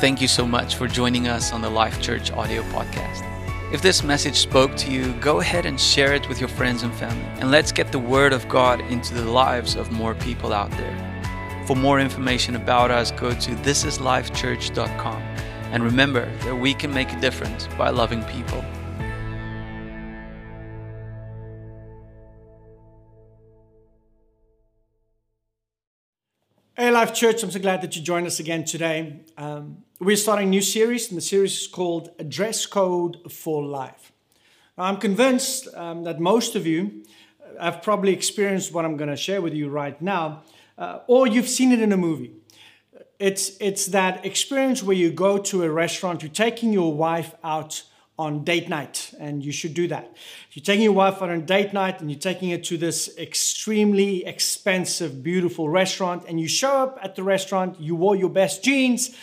Thank 0.00 0.20
you 0.20 0.26
so 0.26 0.44
much 0.44 0.74
for 0.74 0.88
joining 0.88 1.28
us 1.28 1.52
on 1.52 1.62
the 1.62 1.70
Life 1.70 2.02
Church 2.02 2.32
audio 2.32 2.62
podcast. 2.64 3.22
If 3.72 3.80
this 3.80 4.02
message 4.02 4.34
spoke 4.36 4.74
to 4.78 4.90
you, 4.90 5.12
go 5.14 5.38
ahead 5.38 5.66
and 5.66 5.80
share 5.80 6.12
it 6.14 6.28
with 6.28 6.40
your 6.40 6.48
friends 6.48 6.82
and 6.82 6.92
family, 6.94 7.24
and 7.40 7.52
let's 7.52 7.70
get 7.70 7.92
the 7.92 7.98
Word 7.98 8.32
of 8.32 8.46
God 8.48 8.80
into 8.92 9.14
the 9.14 9.30
lives 9.30 9.76
of 9.76 9.92
more 9.92 10.16
people 10.16 10.52
out 10.52 10.70
there. 10.72 11.62
For 11.66 11.76
more 11.76 12.00
information 12.00 12.56
about 12.56 12.90
us, 12.90 13.12
go 13.12 13.30
to 13.30 13.50
thisislifechurch.com. 13.52 15.22
And 15.72 15.84
remember 15.84 16.26
that 16.38 16.56
we 16.56 16.74
can 16.74 16.92
make 16.92 17.12
a 17.12 17.20
difference 17.20 17.68
by 17.78 17.90
loving 17.90 18.24
people. 18.24 18.64
Life 27.04 27.12
Church, 27.12 27.42
I'm 27.42 27.50
so 27.50 27.58
glad 27.60 27.82
that 27.82 27.94
you 27.94 28.00
joined 28.00 28.26
us 28.26 28.40
again 28.40 28.64
today. 28.64 29.20
Um, 29.36 29.76
we're 30.00 30.16
starting 30.16 30.46
a 30.48 30.50
new 30.50 30.62
series, 30.62 31.08
and 31.10 31.18
the 31.18 31.20
series 31.20 31.60
is 31.60 31.66
called 31.66 32.08
Address 32.18 32.32
Dress 32.36 32.64
Code 32.64 33.18
for 33.30 33.62
Life. 33.62 34.10
Now, 34.78 34.84
I'm 34.84 34.96
convinced 34.96 35.68
um, 35.74 36.04
that 36.04 36.18
most 36.18 36.54
of 36.56 36.66
you 36.66 37.02
have 37.60 37.82
probably 37.82 38.14
experienced 38.14 38.72
what 38.72 38.86
I'm 38.86 38.96
going 38.96 39.10
to 39.10 39.16
share 39.18 39.42
with 39.42 39.52
you 39.52 39.68
right 39.68 40.00
now, 40.00 40.44
uh, 40.78 41.00
or 41.06 41.26
you've 41.26 41.46
seen 41.50 41.72
it 41.72 41.80
in 41.82 41.92
a 41.92 41.96
movie. 41.98 42.32
It's, 43.18 43.50
it's 43.60 43.84
that 43.88 44.24
experience 44.24 44.82
where 44.82 44.96
you 44.96 45.10
go 45.12 45.36
to 45.36 45.62
a 45.62 45.68
restaurant, 45.70 46.22
you're 46.22 46.32
taking 46.32 46.72
your 46.72 46.94
wife 46.94 47.34
out 47.44 47.82
on 48.18 48.44
date 48.44 48.68
night, 48.68 49.12
and 49.18 49.44
you 49.44 49.50
should 49.52 49.74
do 49.74 49.88
that. 49.88 50.08
If 50.48 50.56
you're 50.56 50.62
taking 50.64 50.84
your 50.84 50.92
wife 50.92 51.20
on 51.20 51.30
a 51.30 51.38
date 51.40 51.72
night 51.72 52.00
and 52.00 52.10
you're 52.10 52.20
taking 52.20 52.50
her 52.50 52.58
to 52.58 52.78
this 52.78 53.16
extremely 53.18 54.24
expensive, 54.24 55.22
beautiful 55.22 55.68
restaurant, 55.68 56.24
and 56.28 56.38
you 56.38 56.46
show 56.46 56.76
up 56.84 56.98
at 57.02 57.16
the 57.16 57.24
restaurant, 57.24 57.80
you 57.80 57.96
wore 57.96 58.14
your 58.14 58.30
best 58.30 58.62
jeans, 58.62 59.16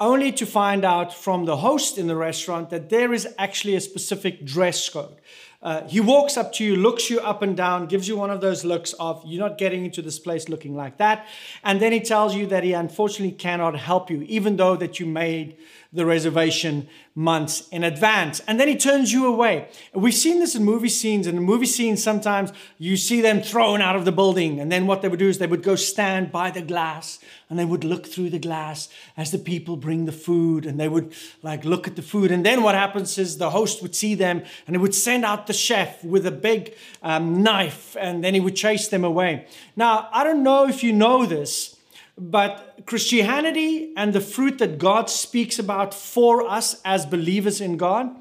only 0.00 0.32
to 0.32 0.46
find 0.46 0.84
out 0.84 1.12
from 1.12 1.44
the 1.44 1.56
host 1.58 1.98
in 1.98 2.06
the 2.06 2.16
restaurant 2.16 2.70
that 2.70 2.88
there 2.88 3.12
is 3.12 3.28
actually 3.38 3.74
a 3.74 3.80
specific 3.80 4.44
dress 4.46 4.88
code. 4.88 5.16
Uh, 5.60 5.82
he 5.88 5.98
walks 5.98 6.36
up 6.36 6.52
to 6.52 6.62
you, 6.64 6.76
looks 6.76 7.10
you 7.10 7.18
up 7.18 7.42
and 7.42 7.56
down, 7.56 7.86
gives 7.86 8.06
you 8.06 8.16
one 8.16 8.30
of 8.30 8.40
those 8.40 8.64
looks 8.64 8.92
of, 8.94 9.20
you're 9.26 9.42
not 9.46 9.58
getting 9.58 9.84
into 9.84 10.00
this 10.00 10.16
place 10.18 10.48
looking 10.48 10.76
like 10.76 10.98
that. 10.98 11.26
And 11.64 11.82
then 11.82 11.90
he 11.90 11.98
tells 11.98 12.34
you 12.36 12.46
that 12.46 12.62
he 12.62 12.74
unfortunately 12.74 13.32
cannot 13.36 13.74
help 13.76 14.08
you, 14.08 14.22
even 14.28 14.56
though 14.56 14.76
that 14.76 15.00
you 15.00 15.06
made 15.06 15.56
the 15.92 16.04
reservation 16.04 16.86
months 17.14 17.66
in 17.68 17.82
advance. 17.82 18.40
And 18.46 18.60
then 18.60 18.68
he 18.68 18.76
turns 18.76 19.10
you 19.10 19.26
away. 19.26 19.68
We've 19.94 20.14
seen 20.14 20.38
this 20.38 20.54
in 20.54 20.62
movie 20.62 20.90
scenes. 20.90 21.26
In 21.26 21.36
movie 21.38 21.64
scenes, 21.66 22.02
sometimes 22.02 22.52
you 22.76 22.96
see 22.96 23.22
them 23.22 23.40
thrown 23.40 23.80
out 23.80 23.96
of 23.96 24.04
the 24.04 24.12
building. 24.12 24.60
And 24.60 24.70
then 24.70 24.86
what 24.86 25.00
they 25.00 25.08
would 25.08 25.18
do 25.18 25.28
is 25.28 25.38
they 25.38 25.46
would 25.46 25.62
go 25.62 25.76
stand 25.76 26.30
by 26.30 26.50
the 26.50 26.60
glass 26.60 27.18
and 27.48 27.58
they 27.58 27.64
would 27.64 27.84
look 27.84 28.06
through 28.06 28.28
the 28.28 28.38
glass 28.38 28.90
as 29.16 29.30
the 29.32 29.38
people 29.38 29.76
bring 29.78 30.04
the 30.04 30.12
food 30.12 30.66
and 30.66 30.78
they 30.78 30.90
would 30.90 31.14
like 31.42 31.64
look 31.64 31.88
at 31.88 31.96
the 31.96 32.02
food. 32.02 32.30
And 32.30 32.44
then 32.44 32.62
what 32.62 32.74
happens 32.74 33.16
is 33.16 33.38
the 33.38 33.50
host 33.50 33.80
would 33.80 33.94
see 33.96 34.14
them 34.14 34.42
and 34.66 34.76
it 34.76 34.80
would 34.80 34.94
send 34.94 35.24
out 35.24 35.47
the 35.48 35.52
chef 35.52 36.04
with 36.04 36.24
a 36.24 36.30
big 36.30 36.76
um, 37.02 37.42
knife 37.42 37.96
and 37.98 38.22
then 38.22 38.34
he 38.34 38.38
would 38.38 38.54
chase 38.54 38.86
them 38.86 39.02
away. 39.02 39.46
Now, 39.74 40.08
I 40.12 40.22
don't 40.22 40.44
know 40.44 40.68
if 40.68 40.84
you 40.84 40.92
know 40.92 41.26
this, 41.26 41.74
but 42.16 42.78
Christianity 42.86 43.92
and 43.96 44.12
the 44.12 44.20
fruit 44.20 44.58
that 44.58 44.78
God 44.78 45.10
speaks 45.10 45.58
about 45.58 45.92
for 45.92 46.48
us 46.48 46.80
as 46.84 47.04
believers 47.04 47.60
in 47.60 47.76
God, 47.76 48.14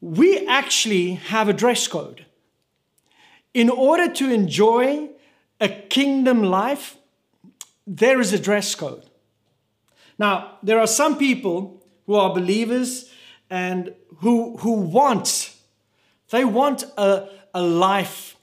we 0.00 0.46
actually 0.46 1.14
have 1.14 1.48
a 1.48 1.52
dress 1.52 1.88
code. 1.88 2.24
In 3.52 3.70
order 3.70 4.08
to 4.12 4.30
enjoy 4.30 5.08
a 5.60 5.68
kingdom 5.68 6.42
life, 6.44 6.96
there 7.86 8.20
is 8.20 8.32
a 8.32 8.38
dress 8.38 8.74
code. 8.74 9.04
Now, 10.18 10.58
there 10.62 10.78
are 10.78 10.86
some 10.86 11.16
people 11.16 11.82
who 12.06 12.14
are 12.14 12.34
believers 12.34 13.10
and 13.48 13.94
who, 14.20 14.56
who 14.58 14.72
want 14.72 15.55
they 16.30 16.44
want 16.44 16.82
a, 16.96 17.28
a 17.54 17.62
life, 17.62 18.36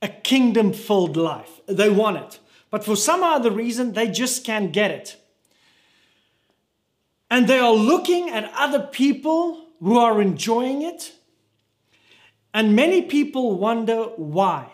a 0.00 0.08
kingdom 0.08 0.72
filled 0.72 1.16
life. 1.16 1.60
They 1.66 1.90
want 1.90 2.16
it. 2.16 2.38
But 2.70 2.84
for 2.84 2.96
some 2.96 3.22
other 3.22 3.50
reason, 3.50 3.92
they 3.92 4.08
just 4.08 4.44
can't 4.44 4.72
get 4.72 4.90
it. 4.90 5.16
And 7.30 7.46
they 7.48 7.58
are 7.58 7.72
looking 7.72 8.30
at 8.30 8.50
other 8.54 8.80
people 8.80 9.66
who 9.80 9.98
are 9.98 10.20
enjoying 10.20 10.82
it. 10.82 11.12
And 12.52 12.76
many 12.76 13.02
people 13.02 13.58
wonder 13.58 14.04
why. 14.16 14.70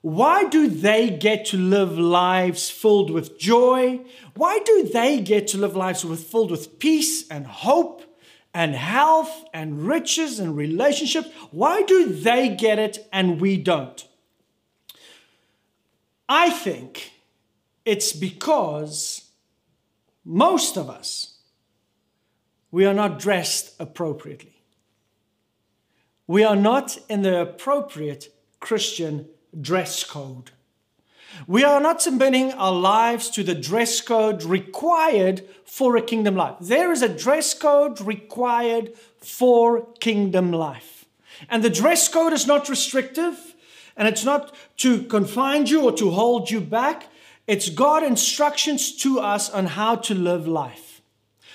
Why 0.00 0.44
do 0.48 0.68
they 0.68 1.10
get 1.10 1.46
to 1.46 1.56
live 1.56 1.98
lives 1.98 2.70
filled 2.70 3.10
with 3.10 3.38
joy? 3.38 4.00
Why 4.34 4.60
do 4.60 4.88
they 4.92 5.20
get 5.20 5.48
to 5.48 5.58
live 5.58 5.74
lives 5.74 6.04
with, 6.04 6.24
filled 6.24 6.50
with 6.50 6.78
peace 6.78 7.26
and 7.28 7.46
hope? 7.46 8.04
and 8.58 8.74
health 8.74 9.44
and 9.54 9.86
riches 9.86 10.40
and 10.40 10.56
relationships. 10.56 11.28
Why 11.52 11.84
do 11.84 12.12
they 12.12 12.48
get 12.48 12.76
it 12.80 13.06
and 13.12 13.40
we 13.40 13.56
don't? 13.56 14.04
I 16.28 16.50
think 16.50 17.12
it's 17.84 18.12
because 18.12 19.30
most 20.24 20.76
of 20.76 20.90
us, 20.90 21.38
we 22.72 22.84
are 22.84 22.94
not 23.02 23.20
dressed 23.20 23.76
appropriately. 23.78 24.60
We 26.26 26.42
are 26.42 26.56
not 26.56 26.98
in 27.08 27.22
the 27.22 27.40
appropriate 27.40 28.26
Christian 28.58 29.28
dress 29.62 30.02
code. 30.02 30.50
We 31.46 31.62
are 31.64 31.80
not 31.80 32.00
submitting 32.02 32.52
our 32.54 32.72
lives 32.72 33.28
to 33.30 33.42
the 33.42 33.54
dress 33.54 34.00
code 34.00 34.42
required 34.42 35.42
for 35.64 35.96
a 35.96 36.02
kingdom 36.02 36.36
life. 36.36 36.56
There 36.60 36.90
is 36.90 37.02
a 37.02 37.08
dress 37.08 37.54
code 37.54 38.00
required 38.00 38.92
for 39.20 39.86
kingdom 40.00 40.52
life. 40.52 41.04
And 41.48 41.62
the 41.62 41.70
dress 41.70 42.08
code 42.08 42.32
is 42.32 42.46
not 42.46 42.68
restrictive 42.68 43.54
and 43.96 44.08
it's 44.08 44.24
not 44.24 44.54
to 44.78 45.02
confine 45.02 45.66
you 45.66 45.82
or 45.82 45.92
to 45.92 46.10
hold 46.10 46.50
you 46.50 46.60
back. 46.60 47.08
It's 47.46 47.68
God's 47.68 48.06
instructions 48.06 48.92
to 48.96 49.20
us 49.20 49.50
on 49.50 49.66
how 49.66 49.96
to 49.96 50.14
live 50.14 50.46
life. 50.48 50.87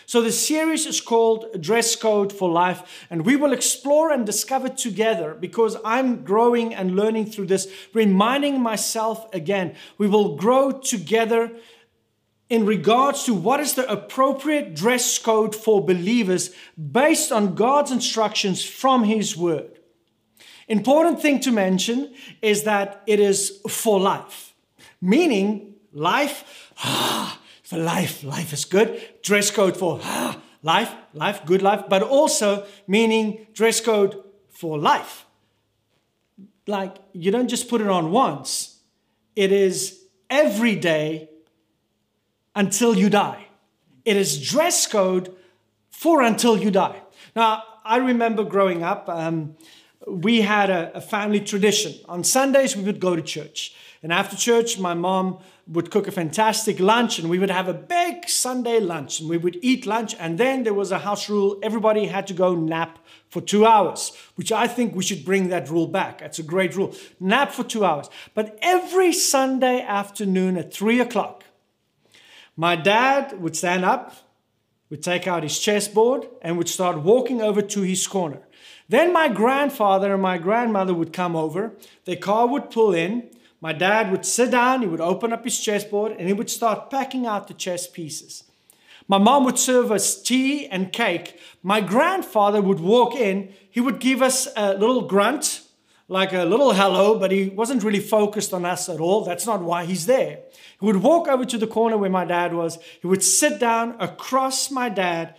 So, 0.05 0.21
the 0.21 0.31
series 0.33 0.85
is 0.85 0.99
called 0.99 1.61
Dress 1.61 1.95
Code 1.95 2.33
for 2.33 2.49
Life, 2.51 3.05
and 3.09 3.25
we 3.25 3.35
will 3.37 3.53
explore 3.53 4.11
and 4.11 4.25
discover 4.25 4.67
together 4.69 5.33
because 5.39 5.77
I'm 5.85 6.23
growing 6.25 6.73
and 6.75 6.95
learning 6.97 7.27
through 7.27 7.45
this, 7.47 7.71
reminding 7.93 8.59
myself 8.59 9.33
again. 9.33 9.75
We 9.97 10.07
will 10.07 10.35
grow 10.35 10.71
together 10.73 11.51
in 12.49 12.65
regards 12.65 13.23
to 13.25 13.33
what 13.33 13.59
is 13.61 13.73
the 13.75 13.89
appropriate 13.89 14.75
dress 14.75 15.17
code 15.17 15.55
for 15.55 15.83
believers 15.83 16.51
based 16.75 17.31
on 17.31 17.55
God's 17.55 17.91
instructions 17.91 18.63
from 18.65 19.05
His 19.05 19.37
Word. 19.37 19.79
Important 20.67 21.21
thing 21.21 21.39
to 21.41 21.51
mention 21.51 22.13
is 22.41 22.63
that 22.63 23.03
it 23.07 23.19
is 23.21 23.61
for 23.69 23.99
life, 24.01 24.53
meaning 25.01 25.75
life 25.93 26.69
ah, 26.83 27.39
for 27.63 27.77
life. 27.77 28.23
Life 28.23 28.53
is 28.53 28.65
good. 28.65 29.01
Dress 29.23 29.49
code 29.49 29.75
for 29.77 29.99
ah, 30.03 30.39
life, 30.61 30.93
life, 31.13 31.43
good 31.45 31.61
life, 31.61 31.85
but 31.89 32.03
also 32.03 32.65
meaning 32.87 33.47
dress 33.53 33.81
code 33.81 34.21
for 34.49 34.77
life. 34.77 35.25
Like 36.67 36.97
you 37.13 37.31
don't 37.31 37.47
just 37.47 37.69
put 37.69 37.81
it 37.81 37.87
on 37.87 38.11
once, 38.11 38.79
it 39.35 39.51
is 39.51 40.01
every 40.29 40.75
day 40.75 41.29
until 42.55 42.95
you 42.95 43.09
die. 43.09 43.47
It 44.05 44.17
is 44.17 44.41
dress 44.45 44.85
code 44.85 45.33
for 45.89 46.21
until 46.21 46.57
you 46.57 46.69
die. 46.69 47.01
Now, 47.35 47.63
I 47.85 47.97
remember 47.97 48.43
growing 48.43 48.83
up, 48.83 49.07
um, 49.09 49.55
we 50.05 50.41
had 50.41 50.69
a, 50.69 50.97
a 50.97 51.01
family 51.01 51.39
tradition. 51.39 51.93
On 52.09 52.23
Sundays, 52.23 52.75
we 52.75 52.83
would 52.83 52.99
go 52.99 53.15
to 53.15 53.21
church. 53.21 53.73
And 54.03 54.11
after 54.11 54.35
church, 54.35 54.77
my 54.77 54.93
mom 54.93 55.37
would 55.65 55.89
cook 55.89 56.07
a 56.09 56.11
fantastic 56.11 56.77
lunch 56.81 57.19
and 57.19 57.29
we 57.29 57.39
would 57.39 57.49
have 57.49 57.69
a 57.69 57.73
big 57.73 58.27
Sunday 58.27 58.81
lunch 58.81 59.21
and 59.21 59.29
we 59.29 59.37
would 59.37 59.57
eat 59.61 59.85
lunch. 59.85 60.13
And 60.19 60.37
then 60.37 60.63
there 60.63 60.73
was 60.73 60.91
a 60.91 60.99
house 60.99 61.29
rule 61.29 61.57
everybody 61.63 62.05
had 62.07 62.27
to 62.27 62.33
go 62.33 62.53
nap 62.53 62.99
for 63.29 63.39
two 63.39 63.65
hours, 63.65 64.11
which 64.35 64.51
I 64.51 64.67
think 64.67 64.93
we 64.93 65.03
should 65.03 65.23
bring 65.23 65.47
that 65.49 65.69
rule 65.69 65.87
back. 65.87 66.19
That's 66.19 66.37
a 66.37 66.43
great 66.43 66.75
rule. 66.75 66.93
Nap 67.21 67.53
for 67.53 67.63
two 67.63 67.85
hours. 67.85 68.09
But 68.35 68.59
every 68.61 69.13
Sunday 69.13 69.81
afternoon 69.81 70.57
at 70.57 70.73
three 70.73 70.99
o'clock, 70.99 71.45
my 72.57 72.75
dad 72.75 73.41
would 73.41 73.55
stand 73.55 73.85
up, 73.85 74.15
would 74.89 75.01
take 75.01 75.27
out 75.27 75.41
his 75.43 75.57
chessboard, 75.57 76.27
and 76.41 76.57
would 76.57 76.67
start 76.69 76.97
walking 76.99 77.41
over 77.41 77.61
to 77.61 77.81
his 77.83 78.05
corner. 78.05 78.39
Then 78.89 79.13
my 79.13 79.29
grandfather 79.29 80.11
and 80.13 80.21
my 80.21 80.37
grandmother 80.39 80.93
would 80.93 81.13
come 81.13 81.37
over, 81.37 81.71
their 82.03 82.17
car 82.17 82.45
would 82.47 82.69
pull 82.69 82.93
in, 82.93 83.29
my 83.63 83.71
dad 83.71 84.11
would 84.11 84.25
sit 84.25 84.51
down, 84.51 84.81
he 84.81 84.89
would 84.89 84.99
open 84.99 85.31
up 85.31 85.45
his 85.45 85.57
chessboard, 85.57 86.17
and 86.19 86.27
he 86.27 86.33
would 86.33 86.49
start 86.49 86.89
packing 86.91 87.25
out 87.25 87.47
the 87.47 87.53
chess 87.53 87.87
pieces. 87.87 88.43
My 89.07 89.17
mom 89.17 89.45
would 89.45 89.57
serve 89.57 89.89
us 89.89 90.21
tea 90.21 90.65
and 90.67 90.91
cake. 90.91 91.39
My 91.63 91.79
grandfather 91.79 92.61
would 92.61 92.81
walk 92.81 93.15
in, 93.15 93.53
he 93.71 93.79
would 93.79 93.99
give 94.01 94.21
us 94.21 94.49
a 94.57 94.73
little 94.73 95.03
grunt, 95.03 95.61
like 96.09 96.33
a 96.33 96.43
little 96.43 96.73
hello, 96.73 97.17
but 97.17 97.31
he 97.31 97.47
wasn't 97.47 97.85
really 97.85 98.01
focused 98.01 98.53
on 98.53 98.65
us 98.65 98.89
at 98.89 98.99
all. 98.99 99.23
That's 99.23 99.45
not 99.45 99.61
why 99.61 99.85
he's 99.85 100.07
there. 100.07 100.39
He 100.81 100.85
would 100.85 100.97
walk 100.97 101.29
over 101.29 101.45
to 101.45 101.57
the 101.57 101.65
corner 101.65 101.97
where 101.97 102.09
my 102.09 102.25
dad 102.25 102.53
was, 102.53 102.79
he 102.99 103.07
would 103.07 103.23
sit 103.23 103.61
down 103.61 103.95
across 103.97 104.69
my 104.71 104.89
dad. 104.89 105.35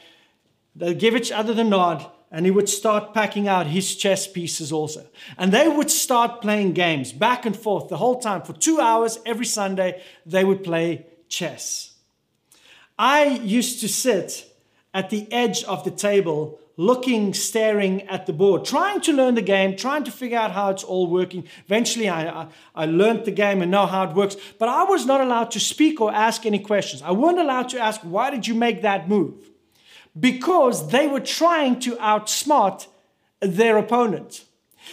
They'll 0.75 0.95
give 0.95 1.15
each 1.15 1.31
other 1.31 1.53
the 1.53 1.63
nod, 1.63 2.11
and 2.31 2.45
he 2.47 2.51
would 2.51 2.69
start 2.69 3.15
packing 3.15 3.47
out 3.49 3.67
his 3.67 3.95
chess 3.95 4.27
pieces 4.27 4.73
also. 4.73 5.05
And 5.39 5.53
they 5.53 5.69
would 5.69 5.91
start 5.91 6.43
playing 6.43 6.73
games 6.73 7.13
back 7.13 7.47
and 7.47 7.57
forth 7.57 7.89
the 7.89 7.99
whole 7.99 8.19
time. 8.19 8.43
For 8.43 8.53
two 8.53 8.81
hours 8.81 9.19
every 9.27 9.47
Sunday, 9.47 10.03
they 10.27 10.45
would 10.45 10.65
play 10.65 11.07
chess. 11.29 11.95
I 12.99 13.27
used 13.27 13.81
to 13.81 13.89
sit 13.89 14.51
at 14.93 15.11
the 15.11 15.31
edge 15.33 15.65
of 15.65 15.83
the 15.85 15.91
table, 15.91 16.61
looking, 16.77 17.35
staring 17.35 18.03
at 18.03 18.27
the 18.27 18.33
board, 18.33 18.65
trying 18.65 19.01
to 19.01 19.13
learn 19.13 19.35
the 19.35 19.43
game, 19.43 19.77
trying 19.77 20.05
to 20.05 20.11
figure 20.11 20.39
out 20.39 20.53
how 20.53 20.71
it's 20.71 20.85
all 20.85 21.09
working. 21.09 21.45
Eventually, 21.67 22.09
I, 22.09 22.43
I, 22.43 22.49
I 22.75 22.87
learned 22.87 23.25
the 23.25 23.33
game 23.33 23.61
and 23.63 23.71
know 23.71 23.87
how 23.87 24.09
it 24.09 24.15
works, 24.15 24.37
but 24.59 24.69
I 24.69 24.85
was 24.85 25.05
not 25.05 25.21
allowed 25.21 25.51
to 25.53 25.61
speak 25.61 26.01
or 26.01 26.13
ask 26.13 26.47
any 26.47 26.61
questions. 26.61 27.03
I 27.03 27.11
weren't 27.11 27.39
allowed 27.41 27.69
to 27.71 27.81
ask, 27.81 28.01
why 28.03 28.31
did 28.31 28.47
you 28.47 28.55
make 28.55 28.83
that 28.83 29.09
move? 29.09 29.35
because 30.19 30.89
they 30.91 31.07
were 31.07 31.21
trying 31.21 31.81
to 31.81 31.97
outsmart 31.97 32.87
their 33.41 33.77
opponent. 33.77 34.45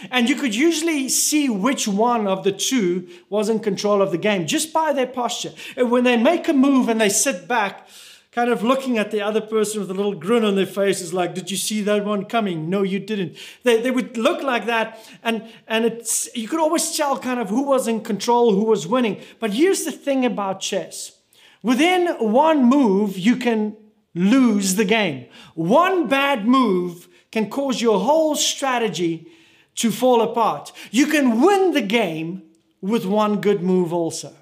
And 0.09 0.29
you 0.29 0.35
could 0.35 0.55
usually 0.55 1.09
see 1.09 1.49
which 1.49 1.87
one 1.87 2.25
of 2.25 2.43
the 2.43 2.51
two 2.53 3.09
was 3.29 3.49
in 3.49 3.59
control 3.59 4.01
of 4.01 4.11
the 4.11 4.17
game 4.17 4.47
just 4.47 4.71
by 4.71 4.93
their 4.93 5.07
posture. 5.07 5.51
And 5.75 5.91
when 5.91 6.05
they 6.05 6.17
make 6.17 6.47
a 6.47 6.53
move 6.53 6.87
and 6.87 6.99
they 6.99 7.09
sit 7.09 7.47
back, 7.47 7.87
kind 8.31 8.49
of 8.49 8.63
looking 8.63 8.97
at 8.97 9.11
the 9.11 9.21
other 9.21 9.41
person 9.41 9.81
with 9.81 9.91
a 9.91 9.93
little 9.93 10.13
grin 10.15 10.45
on 10.45 10.55
their 10.55 10.65
face 10.65 11.01
is 11.01 11.13
like, 11.13 11.35
did 11.35 11.51
you 11.51 11.57
see 11.57 11.81
that 11.81 12.05
one 12.05 12.23
coming? 12.23 12.69
No, 12.69 12.81
you 12.83 12.99
didn't. 12.99 13.35
They, 13.63 13.81
they 13.81 13.91
would 13.91 14.15
look 14.15 14.41
like 14.41 14.65
that. 14.67 14.97
And, 15.21 15.51
and 15.67 15.83
it's, 15.83 16.29
you 16.33 16.47
could 16.47 16.61
always 16.61 16.95
tell 16.95 17.19
kind 17.19 17.41
of 17.41 17.49
who 17.49 17.63
was 17.63 17.89
in 17.89 17.99
control, 18.01 18.55
who 18.55 18.63
was 18.63 18.87
winning. 18.87 19.21
But 19.41 19.51
here's 19.51 19.83
the 19.83 19.91
thing 19.91 20.23
about 20.25 20.61
chess. 20.61 21.17
Within 21.61 22.07
one 22.17 22.63
move, 22.63 23.17
you 23.19 23.35
can 23.35 23.75
lose 24.13 24.75
the 24.75 24.85
game. 24.85 25.27
One 25.55 26.07
bad 26.07 26.47
move 26.47 27.07
can 27.31 27.49
cause 27.49 27.81
your 27.81 27.99
whole 27.99 28.35
strategy 28.35 29.27
to 29.75 29.91
fall 29.91 30.21
apart. 30.21 30.71
You 30.91 31.07
can 31.07 31.41
win 31.41 31.71
the 31.71 31.81
game 31.81 32.43
with 32.81 33.05
one 33.05 33.39
good 33.41 33.63
move 33.63 33.93
also. 33.93 34.33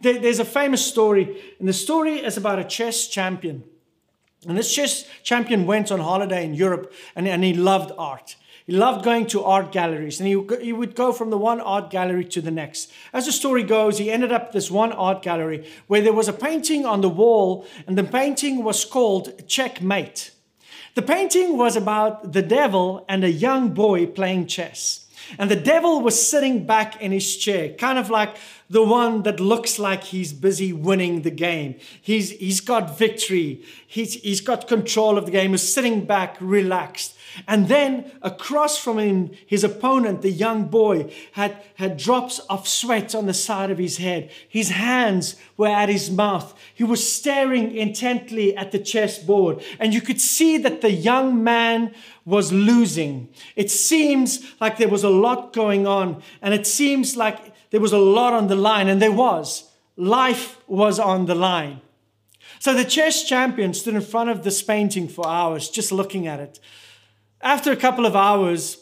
There's 0.00 0.40
a 0.40 0.44
famous 0.44 0.84
story, 0.84 1.40
and 1.60 1.68
the 1.68 1.72
story 1.72 2.14
is 2.16 2.36
about 2.36 2.58
a 2.58 2.64
chess 2.64 3.06
champion. 3.06 3.62
And 4.48 4.58
this 4.58 4.72
chess 4.74 5.04
champion 5.22 5.64
went 5.64 5.92
on 5.92 6.00
holiday 6.00 6.44
in 6.44 6.54
Europe 6.54 6.92
and, 7.14 7.28
and 7.28 7.44
he 7.44 7.54
loved 7.54 7.92
art. 7.96 8.34
He 8.72 8.78
loved 8.78 9.04
going 9.04 9.26
to 9.26 9.44
art 9.44 9.70
galleries 9.70 10.18
and 10.18 10.26
he, 10.26 10.46
he 10.64 10.72
would 10.72 10.94
go 10.94 11.12
from 11.12 11.28
the 11.28 11.36
one 11.36 11.60
art 11.60 11.90
gallery 11.90 12.24
to 12.24 12.40
the 12.40 12.50
next. 12.50 12.90
As 13.12 13.26
the 13.26 13.32
story 13.32 13.64
goes, 13.64 13.98
he 13.98 14.10
ended 14.10 14.32
up 14.32 14.52
this 14.52 14.70
one 14.70 14.92
art 14.92 15.20
gallery 15.20 15.68
where 15.88 16.00
there 16.00 16.14
was 16.14 16.26
a 16.26 16.32
painting 16.32 16.86
on 16.86 17.02
the 17.02 17.08
wall 17.10 17.66
and 17.86 17.98
the 17.98 18.02
painting 18.04 18.64
was 18.64 18.86
called 18.86 19.46
Checkmate. 19.46 20.30
The 20.94 21.02
painting 21.02 21.58
was 21.58 21.76
about 21.76 22.32
the 22.32 22.40
devil 22.40 23.04
and 23.10 23.22
a 23.24 23.30
young 23.30 23.74
boy 23.74 24.06
playing 24.06 24.46
chess. 24.46 25.06
And 25.38 25.50
the 25.50 25.56
devil 25.72 26.00
was 26.00 26.26
sitting 26.30 26.64
back 26.66 27.00
in 27.00 27.12
his 27.12 27.36
chair, 27.36 27.74
kind 27.74 27.98
of 27.98 28.08
like 28.10 28.36
the 28.70 28.82
one 28.82 29.22
that 29.24 29.38
looks 29.38 29.78
like 29.78 30.04
he's 30.04 30.32
busy 30.32 30.72
winning 30.72 31.22
the 31.22 31.30
game. 31.30 31.74
He's, 32.00 32.30
he's 32.30 32.60
got 32.60 32.96
victory, 32.98 33.62
he's, 33.86 34.14
he's 34.14 34.40
got 34.40 34.66
control 34.66 35.18
of 35.18 35.26
the 35.26 35.30
game, 35.30 35.50
He's 35.50 35.72
sitting 35.74 36.06
back, 36.06 36.38
relaxed. 36.40 37.18
And 37.48 37.68
then 37.68 38.10
across 38.22 38.78
from 38.78 38.98
him, 38.98 39.30
his 39.46 39.64
opponent, 39.64 40.22
the 40.22 40.30
young 40.30 40.64
boy, 40.64 41.12
had, 41.32 41.56
had 41.76 41.96
drops 41.96 42.38
of 42.40 42.68
sweat 42.68 43.14
on 43.14 43.26
the 43.26 43.34
side 43.34 43.70
of 43.70 43.78
his 43.78 43.96
head. 43.98 44.30
His 44.48 44.70
hands 44.70 45.36
were 45.56 45.68
at 45.68 45.88
his 45.88 46.10
mouth. 46.10 46.54
He 46.74 46.84
was 46.84 47.10
staring 47.10 47.74
intently 47.74 48.56
at 48.56 48.72
the 48.72 48.78
chessboard. 48.78 49.62
And 49.78 49.94
you 49.94 50.00
could 50.00 50.20
see 50.20 50.58
that 50.58 50.80
the 50.82 50.92
young 50.92 51.42
man 51.42 51.94
was 52.24 52.52
losing. 52.52 53.28
It 53.56 53.70
seems 53.70 54.52
like 54.60 54.76
there 54.78 54.88
was 54.88 55.04
a 55.04 55.10
lot 55.10 55.52
going 55.52 55.86
on, 55.86 56.22
and 56.40 56.54
it 56.54 56.66
seems 56.66 57.16
like 57.16 57.52
there 57.70 57.80
was 57.80 57.92
a 57.92 57.98
lot 57.98 58.32
on 58.32 58.48
the 58.48 58.56
line, 58.56 58.88
and 58.88 59.00
there 59.02 59.12
was. 59.12 59.68
Life 59.96 60.58
was 60.68 60.98
on 60.98 61.26
the 61.26 61.34
line. 61.34 61.80
So 62.60 62.74
the 62.74 62.84
chess 62.84 63.24
champion 63.26 63.74
stood 63.74 63.96
in 63.96 64.00
front 64.02 64.30
of 64.30 64.44
this 64.44 64.62
painting 64.62 65.08
for 65.08 65.26
hours, 65.26 65.68
just 65.68 65.90
looking 65.90 66.28
at 66.28 66.38
it. 66.38 66.60
After 67.42 67.72
a 67.72 67.76
couple 67.76 68.06
of 68.06 68.14
hours, 68.14 68.78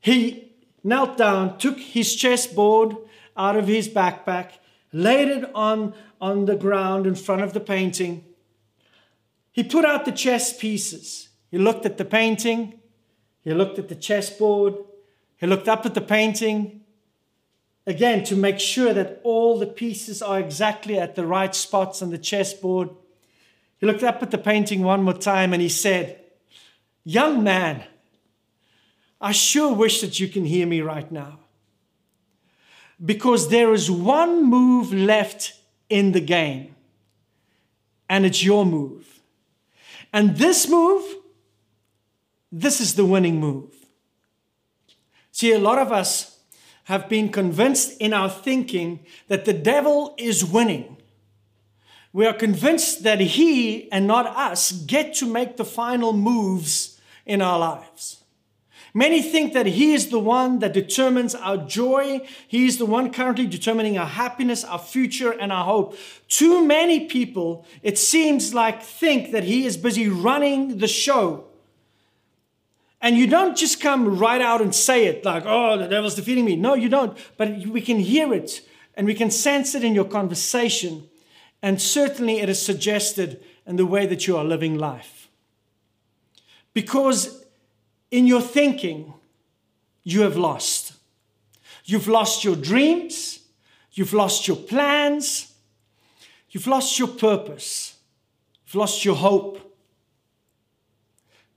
he 0.00 0.52
knelt 0.82 1.16
down, 1.16 1.56
took 1.58 1.78
his 1.78 2.14
chessboard 2.16 2.96
out 3.36 3.56
of 3.56 3.68
his 3.68 3.88
backpack, 3.88 4.54
laid 4.92 5.28
it 5.28 5.48
on, 5.54 5.94
on 6.20 6.46
the 6.46 6.56
ground 6.56 7.06
in 7.06 7.14
front 7.14 7.42
of 7.42 7.52
the 7.52 7.60
painting. 7.60 8.24
He 9.52 9.62
put 9.62 9.84
out 9.84 10.04
the 10.04 10.10
chess 10.12 10.56
pieces. 10.58 11.28
He 11.50 11.58
looked 11.58 11.86
at 11.86 11.96
the 11.98 12.04
painting, 12.04 12.80
he 13.44 13.52
looked 13.52 13.78
at 13.78 13.88
the 13.88 13.94
chessboard, 13.94 14.74
he 15.36 15.46
looked 15.46 15.68
up 15.68 15.84
at 15.86 15.94
the 15.94 16.00
painting, 16.00 16.80
again 17.86 18.24
to 18.24 18.34
make 18.34 18.58
sure 18.58 18.92
that 18.94 19.20
all 19.22 19.58
the 19.58 19.66
pieces 19.66 20.22
are 20.22 20.40
exactly 20.40 20.98
at 20.98 21.14
the 21.14 21.26
right 21.26 21.54
spots 21.54 22.00
on 22.02 22.10
the 22.10 22.18
chessboard. 22.18 22.88
He 23.78 23.86
looked 23.86 24.02
up 24.02 24.22
at 24.22 24.30
the 24.30 24.38
painting 24.38 24.82
one 24.82 25.02
more 25.02 25.14
time 25.14 25.52
and 25.52 25.60
he 25.62 25.68
said, 25.68 26.21
Young 27.04 27.42
man, 27.42 27.84
I 29.20 29.32
sure 29.32 29.72
wish 29.74 30.00
that 30.00 30.20
you 30.20 30.28
can 30.28 30.44
hear 30.44 30.66
me 30.66 30.80
right 30.80 31.10
now. 31.10 31.40
Because 33.04 33.48
there 33.50 33.72
is 33.72 33.90
one 33.90 34.44
move 34.44 34.92
left 34.92 35.52
in 35.88 36.12
the 36.12 36.20
game, 36.20 36.74
and 38.08 38.24
it's 38.24 38.44
your 38.44 38.64
move. 38.64 39.20
And 40.12 40.36
this 40.36 40.68
move, 40.68 41.02
this 42.52 42.80
is 42.80 42.94
the 42.94 43.04
winning 43.04 43.40
move. 43.40 43.74
See, 45.32 45.52
a 45.52 45.58
lot 45.58 45.78
of 45.78 45.90
us 45.90 46.38
have 46.84 47.08
been 47.08 47.30
convinced 47.30 47.96
in 48.00 48.12
our 48.12 48.30
thinking 48.30 49.00
that 49.26 49.44
the 49.44 49.52
devil 49.52 50.14
is 50.18 50.44
winning. 50.44 50.96
We 52.12 52.26
are 52.26 52.34
convinced 52.34 53.02
that 53.04 53.20
he 53.20 53.90
and 53.90 54.06
not 54.06 54.26
us 54.26 54.70
get 54.72 55.14
to 55.14 55.26
make 55.26 55.56
the 55.56 55.64
final 55.64 56.12
moves 56.12 56.91
in 57.26 57.42
our 57.42 57.58
lives. 57.58 58.24
Many 58.94 59.22
think 59.22 59.54
that 59.54 59.66
He 59.66 59.94
is 59.94 60.08
the 60.08 60.18
one 60.18 60.58
that 60.58 60.74
determines 60.74 61.34
our 61.34 61.56
joy. 61.56 62.26
He 62.46 62.66
is 62.66 62.78
the 62.78 62.84
one 62.84 63.10
currently 63.12 63.46
determining 63.46 63.96
our 63.96 64.06
happiness, 64.06 64.64
our 64.64 64.78
future, 64.78 65.30
and 65.32 65.50
our 65.50 65.64
hope. 65.64 65.96
Too 66.28 66.66
many 66.66 67.06
people, 67.06 67.64
it 67.82 67.96
seems 67.96 68.52
like, 68.52 68.82
think 68.82 69.32
that 69.32 69.44
He 69.44 69.64
is 69.64 69.76
busy 69.78 70.08
running 70.08 70.78
the 70.78 70.88
show. 70.88 71.44
And 73.00 73.16
you 73.16 73.26
don't 73.26 73.56
just 73.56 73.80
come 73.80 74.18
right 74.18 74.42
out 74.42 74.60
and 74.60 74.74
say 74.74 75.06
it 75.06 75.24
like, 75.24 75.44
oh, 75.46 75.78
the 75.78 75.88
devil's 75.88 76.14
defeating 76.14 76.44
me. 76.44 76.54
No, 76.54 76.74
you 76.74 76.88
don't. 76.88 77.16
But 77.36 77.66
we 77.66 77.80
can 77.80 77.98
hear 77.98 78.32
it 78.32 78.60
and 78.94 79.06
we 79.08 79.14
can 79.14 79.30
sense 79.30 79.74
it 79.74 79.82
in 79.82 79.94
your 79.94 80.04
conversation. 80.04 81.08
And 81.62 81.80
certainly 81.82 82.38
it 82.40 82.48
is 82.48 82.62
suggested 82.64 83.42
in 83.66 83.74
the 83.76 83.86
way 83.86 84.06
that 84.06 84.26
you 84.28 84.36
are 84.36 84.44
living 84.44 84.78
life. 84.78 85.21
Because 86.74 87.44
in 88.10 88.26
your 88.26 88.40
thinking, 88.40 89.12
you 90.02 90.22
have 90.22 90.36
lost. 90.36 90.94
You've 91.84 92.08
lost 92.08 92.44
your 92.44 92.56
dreams, 92.56 93.40
you've 93.92 94.12
lost 94.12 94.46
your 94.48 94.56
plans, 94.56 95.52
you've 96.50 96.66
lost 96.66 96.98
your 96.98 97.08
purpose, 97.08 97.96
you've 98.64 98.76
lost 98.76 99.04
your 99.04 99.16
hope. 99.16 99.60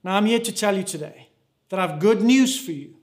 Now, 0.03 0.15
I'm 0.15 0.25
here 0.25 0.39
to 0.39 0.51
tell 0.51 0.75
you 0.75 0.83
today 0.83 1.29
that 1.69 1.79
I 1.79 1.85
have 1.87 1.99
good 1.99 2.21
news 2.21 2.59
for 2.59 2.71
you. 2.71 2.95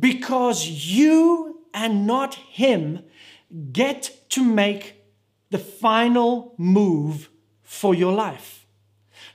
Because 0.00 0.66
you 0.68 1.60
and 1.72 2.06
not 2.06 2.34
him 2.34 3.00
get 3.72 4.10
to 4.30 4.42
make 4.44 5.02
the 5.50 5.58
final 5.58 6.54
move 6.58 7.28
for 7.62 7.94
your 7.94 8.12
life. 8.12 8.65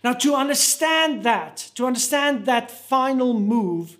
Now, 0.04 0.14
to 0.14 0.36
understand 0.36 1.24
that, 1.24 1.58
to 1.76 1.86
understand 1.86 2.46
that 2.48 2.72
final 2.72 3.34
move, 3.40 3.98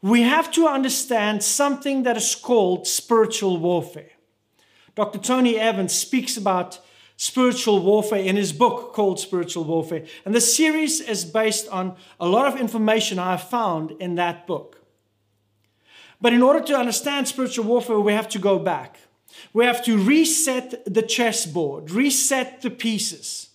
we 0.00 0.22
have 0.22 0.50
to 0.52 0.66
understand 0.68 1.42
something 1.42 2.04
that 2.04 2.16
is 2.16 2.34
called 2.34 2.86
spiritual 2.86 3.58
warfare. 3.58 4.10
Dr. 4.94 5.18
Tony 5.18 5.58
Evans 5.58 5.92
speaks 5.92 6.36
about 6.36 6.78
spiritual 7.16 7.80
warfare 7.82 8.20
in 8.20 8.36
his 8.36 8.52
book 8.52 8.94
called 8.94 9.18
Spiritual 9.20 9.64
Warfare. 9.64 10.04
And 10.24 10.34
the 10.34 10.40
series 10.40 11.00
is 11.00 11.24
based 11.24 11.68
on 11.68 11.96
a 12.18 12.26
lot 12.26 12.46
of 12.52 12.58
information 12.58 13.18
I 13.18 13.36
found 13.36 13.90
in 13.92 14.14
that 14.14 14.46
book. 14.46 14.78
But 16.20 16.32
in 16.32 16.42
order 16.42 16.60
to 16.60 16.78
understand 16.78 17.28
spiritual 17.28 17.64
warfare, 17.66 17.98
we 18.00 18.12
have 18.12 18.28
to 18.30 18.38
go 18.38 18.58
back. 18.58 18.98
We 19.52 19.64
have 19.64 19.84
to 19.84 19.98
reset 20.02 20.84
the 20.92 21.02
chessboard, 21.02 21.90
reset 21.90 22.62
the 22.62 22.70
pieces 22.70 23.49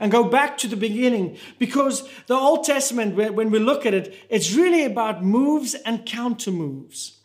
and 0.00 0.10
go 0.12 0.24
back 0.24 0.56
to 0.58 0.68
the 0.68 0.76
beginning 0.76 1.36
because 1.58 2.08
the 2.26 2.34
Old 2.34 2.64
Testament, 2.64 3.14
when 3.14 3.50
we 3.50 3.58
look 3.58 3.84
at 3.86 3.94
it, 3.94 4.14
it's 4.28 4.52
really 4.52 4.84
about 4.84 5.22
moves 5.24 5.74
and 5.74 6.06
counter 6.06 6.50
moves. 6.50 7.18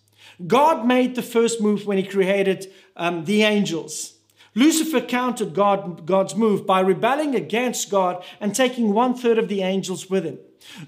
God 0.46 0.86
made 0.86 1.16
the 1.16 1.24
first 1.24 1.62
move 1.62 1.86
when 1.88 1.98
he 1.98 2.04
created 2.04 2.72
um, 2.96 3.26
the 3.26 3.44
angels. 3.44 4.14
Lucifer 4.54 5.02
countered 5.06 5.54
God, 5.54 6.06
God's 6.06 6.36
move 6.36 6.66
by 6.66 6.80
rebelling 6.80 7.36
against 7.36 7.90
God 7.92 8.24
and 8.40 8.56
taking 8.56 8.92
one 8.94 9.16
third 9.16 9.38
of 9.38 9.50
the 9.50 9.62
angels 9.62 10.10
with 10.10 10.24
him. 10.24 10.40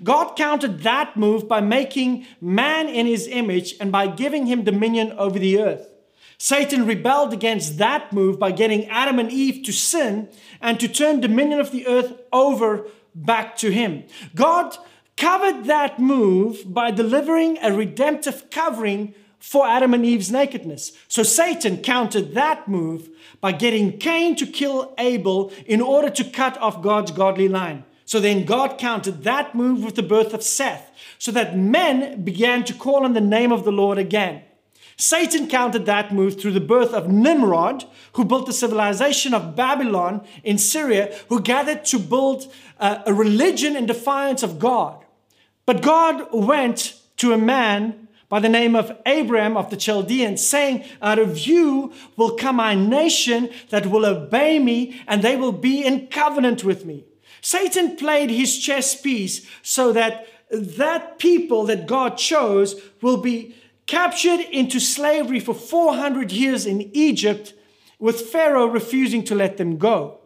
God 0.03 0.35
countered 0.35 0.79
that 0.81 1.15
move 1.15 1.47
by 1.47 1.61
making 1.61 2.25
man 2.41 2.89
in 2.89 3.05
his 3.05 3.27
image 3.27 3.75
and 3.79 3.91
by 3.91 4.07
giving 4.07 4.47
him 4.47 4.63
dominion 4.63 5.13
over 5.13 5.37
the 5.39 5.59
earth. 5.59 5.87
Satan 6.41 6.85
rebelled 6.85 7.33
against 7.33 7.79
that 7.79 8.13
move 8.13 8.39
by 8.39 8.53
getting 8.53 8.85
Adam 8.85 9.19
and 9.19 9.29
Eve 9.29 9.61
to 9.65 9.73
sin 9.73 10.29
and 10.61 10.79
to 10.79 10.87
turn 10.87 11.19
dominion 11.19 11.59
of 11.59 11.71
the 11.71 11.85
earth 11.85 12.13
over 12.31 12.87
back 13.13 13.57
to 13.57 13.71
him. 13.73 14.05
God 14.35 14.77
covered 15.17 15.65
that 15.65 15.99
move 15.99 16.63
by 16.73 16.91
delivering 16.91 17.57
a 17.61 17.73
redemptive 17.73 18.49
covering 18.51 19.13
for 19.37 19.67
Adam 19.67 19.93
and 19.93 20.05
Eve's 20.05 20.31
nakedness. 20.31 20.93
So 21.09 21.23
Satan 21.23 21.81
countered 21.81 22.33
that 22.35 22.69
move 22.69 23.09
by 23.41 23.51
getting 23.51 23.97
Cain 23.97 24.37
to 24.37 24.45
kill 24.45 24.93
Abel 24.97 25.51
in 25.65 25.81
order 25.81 26.09
to 26.09 26.23
cut 26.23 26.57
off 26.59 26.81
God's 26.81 27.11
godly 27.11 27.49
line. 27.49 27.83
So 28.05 28.21
then 28.21 28.45
God 28.45 28.77
countered 28.77 29.23
that 29.25 29.55
move 29.55 29.83
with 29.83 29.95
the 29.95 30.03
birth 30.03 30.33
of 30.33 30.41
Seth, 30.41 30.89
so 31.17 31.31
that 31.33 31.57
men 31.57 32.23
began 32.23 32.63
to 32.63 32.73
call 32.73 33.03
on 33.03 33.13
the 33.13 33.21
name 33.21 33.51
of 33.51 33.65
the 33.65 33.71
Lord 33.73 33.97
again. 33.97 34.43
Satan 34.99 35.47
countered 35.47 35.85
that 35.85 36.13
move 36.13 36.39
through 36.41 36.51
the 36.51 36.59
birth 36.59 36.93
of 36.93 37.07
Nimrod, 37.07 37.85
who 38.13 38.25
built 38.25 38.45
the 38.45 38.51
civilization 38.51 39.33
of 39.33 39.55
Babylon 39.55 40.25
in 40.43 40.57
Syria, 40.57 41.17
who 41.29 41.41
gathered 41.41 41.85
to 41.85 41.99
build 41.99 42.51
a, 42.79 42.83
uh, 42.83 43.03
a 43.07 43.13
religion 43.13 43.77
in 43.77 43.85
defiance 43.85 44.43
of 44.43 44.59
God. 44.59 44.97
But 45.65 45.81
God 45.81 46.27
went 46.33 46.95
to 47.17 47.31
a 47.31 47.37
man 47.37 48.09
by 48.27 48.41
the 48.41 48.49
name 48.49 48.75
of 48.75 48.91
Abraham 49.05 49.55
of 49.55 49.69
the 49.69 49.77
Chaldeans, 49.77 50.45
saying, 50.45 50.83
Out 51.01 51.17
of 51.17 51.39
you 51.47 51.93
will 52.17 52.31
come 52.35 52.59
a 52.59 52.75
nation 52.75 53.49
that 53.69 53.85
will 53.85 54.05
obey 54.05 54.59
me, 54.59 55.01
and 55.07 55.21
they 55.21 55.37
will 55.37 55.51
be 55.53 55.81
in 55.83 56.07
covenant 56.07 56.65
with 56.65 56.85
me. 56.85 57.05
Satan 57.39 57.95
played 57.95 58.29
his 58.29 58.59
chess 58.59 58.99
piece 58.99 59.47
so 59.61 59.93
that 59.93 60.27
that 60.51 61.19
people 61.19 61.63
that 61.65 61.87
God 61.87 62.17
chose 62.17 62.81
will 63.01 63.17
be 63.17 63.55
captured 63.89 64.39
into 64.39 64.79
slavery 64.79 65.39
for 65.39 65.55
400 65.55 66.31
years 66.31 66.67
in 66.67 66.91
Egypt, 66.95 67.55
with 67.97 68.21
Pharaoh 68.21 68.67
refusing 68.67 69.23
to 69.25 69.33
let 69.35 69.57
them 69.57 69.77
go. 69.77 70.19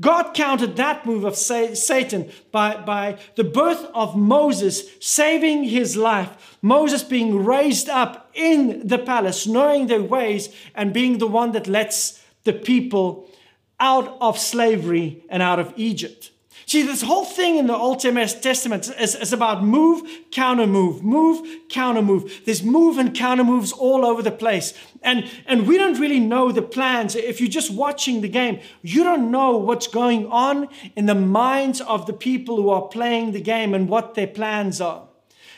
God 0.00 0.32
countered 0.34 0.74
that 0.74 1.06
move 1.06 1.22
of 1.22 1.36
Satan 1.36 2.28
by, 2.50 2.76
by 2.78 3.16
the 3.36 3.44
birth 3.44 3.84
of 3.94 4.16
Moses, 4.16 4.90
saving 5.00 5.62
his 5.62 5.96
life, 5.96 6.58
Moses 6.60 7.04
being 7.04 7.44
raised 7.44 7.88
up 7.88 8.28
in 8.34 8.84
the 8.86 8.98
palace, 8.98 9.46
knowing 9.46 9.86
their 9.86 10.02
ways, 10.02 10.48
and 10.74 10.92
being 10.92 11.18
the 11.18 11.28
one 11.28 11.52
that 11.52 11.68
lets 11.68 12.20
the 12.42 12.52
people 12.52 13.28
out 13.78 14.16
of 14.20 14.36
slavery 14.36 15.22
and 15.30 15.40
out 15.40 15.60
of 15.60 15.72
Egypt. 15.76 16.32
See, 16.66 16.82
this 16.82 17.02
whole 17.02 17.26
thing 17.26 17.56
in 17.58 17.66
the 17.66 17.76
Old 17.76 18.00
Testament 18.00 18.88
is, 18.98 19.14
is 19.14 19.32
about 19.34 19.62
move, 19.62 20.02
counter 20.30 20.66
move, 20.66 21.02
move, 21.02 21.46
counter 21.68 22.00
move. 22.00 22.40
There's 22.46 22.62
move 22.62 22.96
and 22.96 23.14
counter 23.14 23.44
moves 23.44 23.70
all 23.72 24.04
over 24.04 24.22
the 24.22 24.30
place. 24.30 24.72
And, 25.02 25.28
and 25.46 25.66
we 25.66 25.76
don't 25.76 26.00
really 26.00 26.20
know 26.20 26.50
the 26.52 26.62
plans. 26.62 27.14
If 27.14 27.38
you're 27.40 27.50
just 27.50 27.70
watching 27.70 28.22
the 28.22 28.30
game, 28.30 28.60
you 28.80 29.04
don't 29.04 29.30
know 29.30 29.58
what's 29.58 29.86
going 29.86 30.26
on 30.30 30.68
in 30.96 31.04
the 31.04 31.14
minds 31.14 31.82
of 31.82 32.06
the 32.06 32.14
people 32.14 32.56
who 32.56 32.70
are 32.70 32.88
playing 32.88 33.32
the 33.32 33.42
game 33.42 33.74
and 33.74 33.86
what 33.88 34.14
their 34.14 34.26
plans 34.26 34.80
are. 34.80 35.06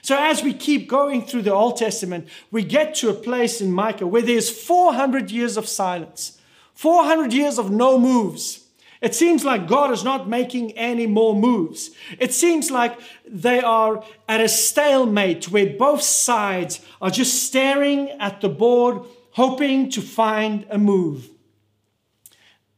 So 0.02 0.16
as 0.18 0.42
we 0.42 0.52
keep 0.54 0.88
going 0.88 1.24
through 1.24 1.42
the 1.42 1.52
Old 1.52 1.76
Testament, 1.76 2.28
we 2.50 2.64
get 2.64 2.94
to 2.96 3.10
a 3.10 3.14
place 3.14 3.60
in 3.60 3.72
Micah 3.72 4.06
where 4.06 4.22
there's 4.22 4.50
400 4.50 5.30
years 5.30 5.56
of 5.56 5.68
silence, 5.68 6.40
400 6.74 7.32
years 7.32 7.58
of 7.58 7.70
no 7.70 7.98
moves. 7.98 8.65
It 9.00 9.14
seems 9.14 9.44
like 9.44 9.68
God 9.68 9.90
is 9.90 10.04
not 10.04 10.28
making 10.28 10.72
any 10.72 11.06
more 11.06 11.34
moves. 11.34 11.90
It 12.18 12.32
seems 12.32 12.70
like 12.70 12.98
they 13.26 13.60
are 13.60 14.02
at 14.28 14.40
a 14.40 14.48
stalemate 14.48 15.50
where 15.50 15.66
both 15.76 16.00
sides 16.02 16.80
are 17.00 17.10
just 17.10 17.44
staring 17.44 18.10
at 18.12 18.40
the 18.40 18.48
board, 18.48 19.02
hoping 19.32 19.90
to 19.90 20.00
find 20.00 20.66
a 20.70 20.78
move. 20.78 21.28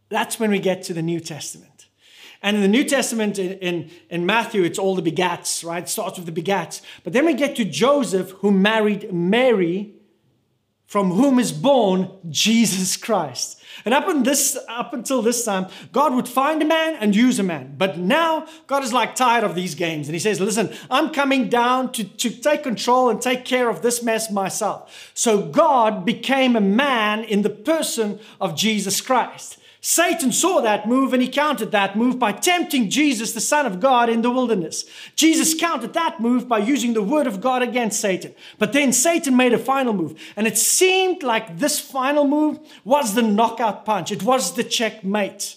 That's 0.08 0.40
when 0.40 0.50
we 0.50 0.58
get 0.58 0.82
to 0.84 0.94
the 0.94 1.02
New 1.02 1.20
Testament. 1.20 1.66
And 2.42 2.56
in 2.56 2.62
the 2.62 2.68
New 2.68 2.84
Testament, 2.84 3.38
in, 3.38 3.54
in, 3.58 3.90
in 4.10 4.24
Matthew, 4.26 4.62
it's 4.62 4.78
all 4.78 4.94
the 4.94 5.02
begats, 5.02 5.64
right? 5.64 5.82
It 5.84 5.88
starts 5.88 6.18
with 6.18 6.32
the 6.32 6.40
begats. 6.42 6.80
But 7.04 7.12
then 7.12 7.26
we 7.26 7.34
get 7.34 7.56
to 7.56 7.64
Joseph, 7.64 8.30
who 8.40 8.52
married 8.52 9.12
Mary, 9.12 9.92
from 10.88 11.10
whom 11.10 11.38
is 11.38 11.52
born 11.52 12.10
Jesus 12.30 12.96
Christ. 12.96 13.60
And 13.84 13.92
up, 13.92 14.08
in 14.08 14.22
this, 14.22 14.56
up 14.70 14.94
until 14.94 15.20
this 15.20 15.44
time, 15.44 15.66
God 15.92 16.14
would 16.14 16.26
find 16.26 16.62
a 16.62 16.64
man 16.64 16.96
and 16.98 17.14
use 17.14 17.38
a 17.38 17.42
man. 17.42 17.74
But 17.76 17.98
now, 17.98 18.46
God 18.66 18.82
is 18.82 18.92
like 18.92 19.14
tired 19.14 19.44
of 19.44 19.54
these 19.54 19.74
games. 19.74 20.08
And 20.08 20.14
He 20.14 20.18
says, 20.18 20.40
Listen, 20.40 20.74
I'm 20.90 21.10
coming 21.12 21.50
down 21.50 21.92
to, 21.92 22.04
to 22.04 22.30
take 22.30 22.62
control 22.62 23.10
and 23.10 23.20
take 23.20 23.44
care 23.44 23.68
of 23.68 23.82
this 23.82 24.02
mess 24.02 24.30
myself. 24.30 25.10
So, 25.12 25.42
God 25.42 26.06
became 26.06 26.56
a 26.56 26.60
man 26.60 27.22
in 27.22 27.42
the 27.42 27.50
person 27.50 28.18
of 28.40 28.56
Jesus 28.56 29.02
Christ. 29.02 29.58
Satan 29.88 30.32
saw 30.32 30.60
that 30.60 30.86
move 30.86 31.14
and 31.14 31.22
he 31.22 31.28
countered 31.30 31.70
that 31.70 31.96
move 31.96 32.18
by 32.18 32.30
tempting 32.30 32.90
Jesus, 32.90 33.32
the 33.32 33.40
Son 33.40 33.64
of 33.64 33.80
God, 33.80 34.10
in 34.10 34.20
the 34.20 34.30
wilderness. 34.30 34.84
Jesus 35.16 35.58
countered 35.58 35.94
that 35.94 36.20
move 36.20 36.46
by 36.46 36.58
using 36.58 36.92
the 36.92 37.00
word 37.02 37.26
of 37.26 37.40
God 37.40 37.62
against 37.62 37.98
Satan. 37.98 38.34
But 38.58 38.74
then 38.74 38.92
Satan 38.92 39.34
made 39.34 39.54
a 39.54 39.58
final 39.58 39.94
move, 39.94 40.14
and 40.36 40.46
it 40.46 40.58
seemed 40.58 41.22
like 41.22 41.58
this 41.58 41.80
final 41.80 42.28
move 42.28 42.60
was 42.84 43.14
the 43.14 43.22
knockout 43.22 43.86
punch, 43.86 44.12
it 44.12 44.22
was 44.22 44.56
the 44.56 44.62
checkmate. 44.62 45.56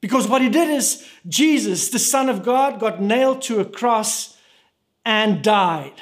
Because 0.00 0.28
what 0.28 0.40
he 0.40 0.48
did 0.48 0.70
is, 0.70 1.04
Jesus, 1.28 1.88
the 1.88 1.98
Son 1.98 2.28
of 2.28 2.44
God, 2.44 2.78
got 2.78 3.02
nailed 3.02 3.42
to 3.42 3.58
a 3.58 3.64
cross 3.64 4.36
and 5.04 5.42
died. 5.42 6.00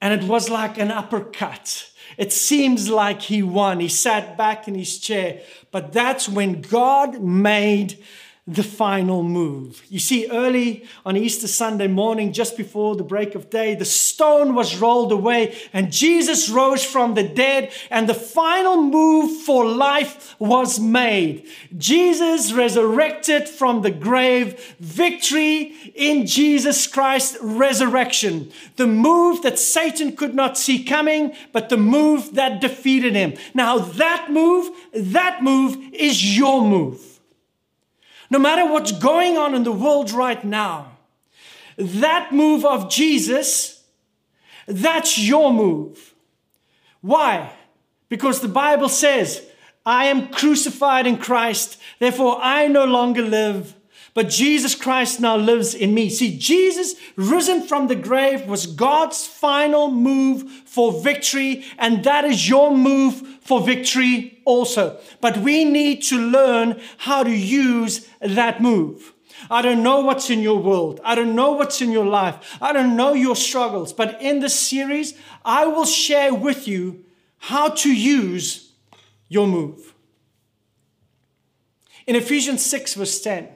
And 0.00 0.14
it 0.14 0.28
was 0.28 0.48
like 0.48 0.78
an 0.78 0.92
uppercut. 0.92 1.87
It 2.18 2.32
seems 2.32 2.90
like 2.90 3.22
he 3.22 3.42
won. 3.44 3.78
He 3.78 3.88
sat 3.88 4.36
back 4.36 4.66
in 4.66 4.74
his 4.74 4.98
chair. 4.98 5.40
But 5.70 5.92
that's 5.92 6.28
when 6.28 6.60
God 6.60 7.22
made 7.22 7.98
the 8.48 8.62
final 8.62 9.22
move. 9.22 9.82
You 9.90 9.98
see, 9.98 10.26
early 10.30 10.86
on 11.04 11.16
Easter 11.18 11.46
Sunday 11.46 11.86
morning, 11.86 12.32
just 12.32 12.56
before 12.56 12.96
the 12.96 13.02
break 13.04 13.34
of 13.34 13.50
day, 13.50 13.74
the 13.74 13.84
stone 13.84 14.54
was 14.54 14.78
rolled 14.78 15.12
away 15.12 15.54
and 15.74 15.92
Jesus 15.92 16.48
rose 16.48 16.82
from 16.82 17.12
the 17.14 17.22
dead, 17.28 17.70
and 17.90 18.08
the 18.08 18.14
final 18.14 18.82
move 18.82 19.42
for 19.42 19.66
life 19.66 20.34
was 20.38 20.80
made. 20.80 21.46
Jesus 21.76 22.52
resurrected 22.54 23.46
from 23.50 23.82
the 23.82 23.90
grave, 23.90 24.76
victory 24.80 25.74
in 25.94 26.26
Jesus 26.26 26.86
Christ, 26.86 27.36
resurrection. 27.42 28.50
The 28.76 28.86
move 28.86 29.42
that 29.42 29.58
Satan 29.58 30.16
could 30.16 30.34
not 30.34 30.56
see 30.56 30.82
coming, 30.82 31.34
but 31.52 31.68
the 31.68 31.76
move 31.76 32.34
that 32.36 32.60
defeated 32.62 33.14
him. 33.14 33.34
Now, 33.52 33.76
that 33.78 34.32
move, 34.32 34.70
that 34.94 35.42
move 35.42 35.76
is 35.92 36.34
your 36.38 36.62
move 36.64 37.00
no 38.30 38.38
matter 38.38 38.70
what's 38.70 38.92
going 38.92 39.36
on 39.38 39.54
in 39.54 39.62
the 39.64 39.72
world 39.72 40.10
right 40.12 40.44
now, 40.44 40.92
that 41.76 42.32
move 42.32 42.64
of 42.64 42.90
Jesus, 42.90 43.84
that's 44.66 45.18
your 45.18 45.52
move. 45.52 46.14
Why? 47.00 47.52
Because 48.08 48.40
the 48.40 48.48
Bible 48.48 48.88
says, 48.88 49.42
I 49.86 50.06
am 50.06 50.28
crucified 50.28 51.06
in 51.06 51.16
Christ, 51.18 51.78
therefore 52.00 52.38
I 52.42 52.66
no 52.68 52.84
longer 52.84 53.22
live, 53.22 53.74
but 54.18 54.28
Jesus 54.30 54.74
Christ 54.74 55.20
now 55.20 55.36
lives 55.36 55.76
in 55.76 55.94
me. 55.94 56.10
See, 56.10 56.36
Jesus 56.36 56.96
risen 57.14 57.62
from 57.64 57.86
the 57.86 57.94
grave 57.94 58.48
was 58.48 58.66
God's 58.66 59.24
final 59.28 59.92
move 59.92 60.42
for 60.64 61.00
victory, 61.00 61.64
and 61.78 62.02
that 62.02 62.24
is 62.24 62.48
your 62.48 62.76
move 62.76 63.38
for 63.42 63.60
victory 63.60 64.40
also. 64.44 64.98
But 65.20 65.36
we 65.36 65.64
need 65.64 66.02
to 66.06 66.18
learn 66.18 66.80
how 66.96 67.22
to 67.22 67.30
use 67.30 68.08
that 68.18 68.60
move. 68.60 69.12
I 69.52 69.62
don't 69.62 69.84
know 69.84 70.00
what's 70.00 70.30
in 70.30 70.40
your 70.40 70.58
world. 70.60 71.00
I 71.04 71.14
don't 71.14 71.36
know 71.36 71.52
what's 71.52 71.80
in 71.80 71.92
your 71.92 72.04
life. 72.06 72.58
I 72.60 72.72
don't 72.72 72.96
know 72.96 73.12
your 73.12 73.36
struggles. 73.36 73.92
But 73.92 74.20
in 74.20 74.40
this 74.40 74.58
series, 74.58 75.16
I 75.44 75.66
will 75.66 75.86
share 75.86 76.34
with 76.34 76.66
you 76.66 77.04
how 77.36 77.68
to 77.68 77.94
use 77.94 78.72
your 79.28 79.46
move. 79.46 79.94
In 82.04 82.16
Ephesians 82.16 82.66
6, 82.66 82.94
verse 82.94 83.20
10, 83.20 83.50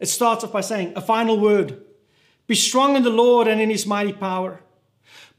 it 0.00 0.08
starts 0.08 0.42
off 0.42 0.52
by 0.52 0.62
saying, 0.62 0.94
a 0.96 1.00
final 1.00 1.38
word. 1.38 1.80
Be 2.46 2.54
strong 2.54 2.96
in 2.96 3.04
the 3.04 3.10
Lord 3.10 3.46
and 3.46 3.60
in 3.60 3.70
his 3.70 3.86
mighty 3.86 4.14
power. 4.14 4.60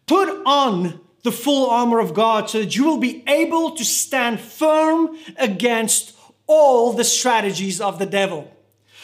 Put 0.06 0.30
on 0.46 1.02
the 1.24 1.32
full 1.32 1.70
armor 1.70 2.00
of 2.00 2.14
God 2.14 2.50
so 2.50 2.60
that 2.62 2.76
you 2.76 2.86
will 2.86 3.00
be 3.00 3.24
able 3.28 3.72
to 3.76 3.84
stand 3.84 4.40
firm 4.40 5.18
against 5.38 6.16
all 6.48 6.94
the 6.94 7.04
strategies 7.04 7.82
of 7.82 8.00
the 8.00 8.06
devil. 8.06 8.56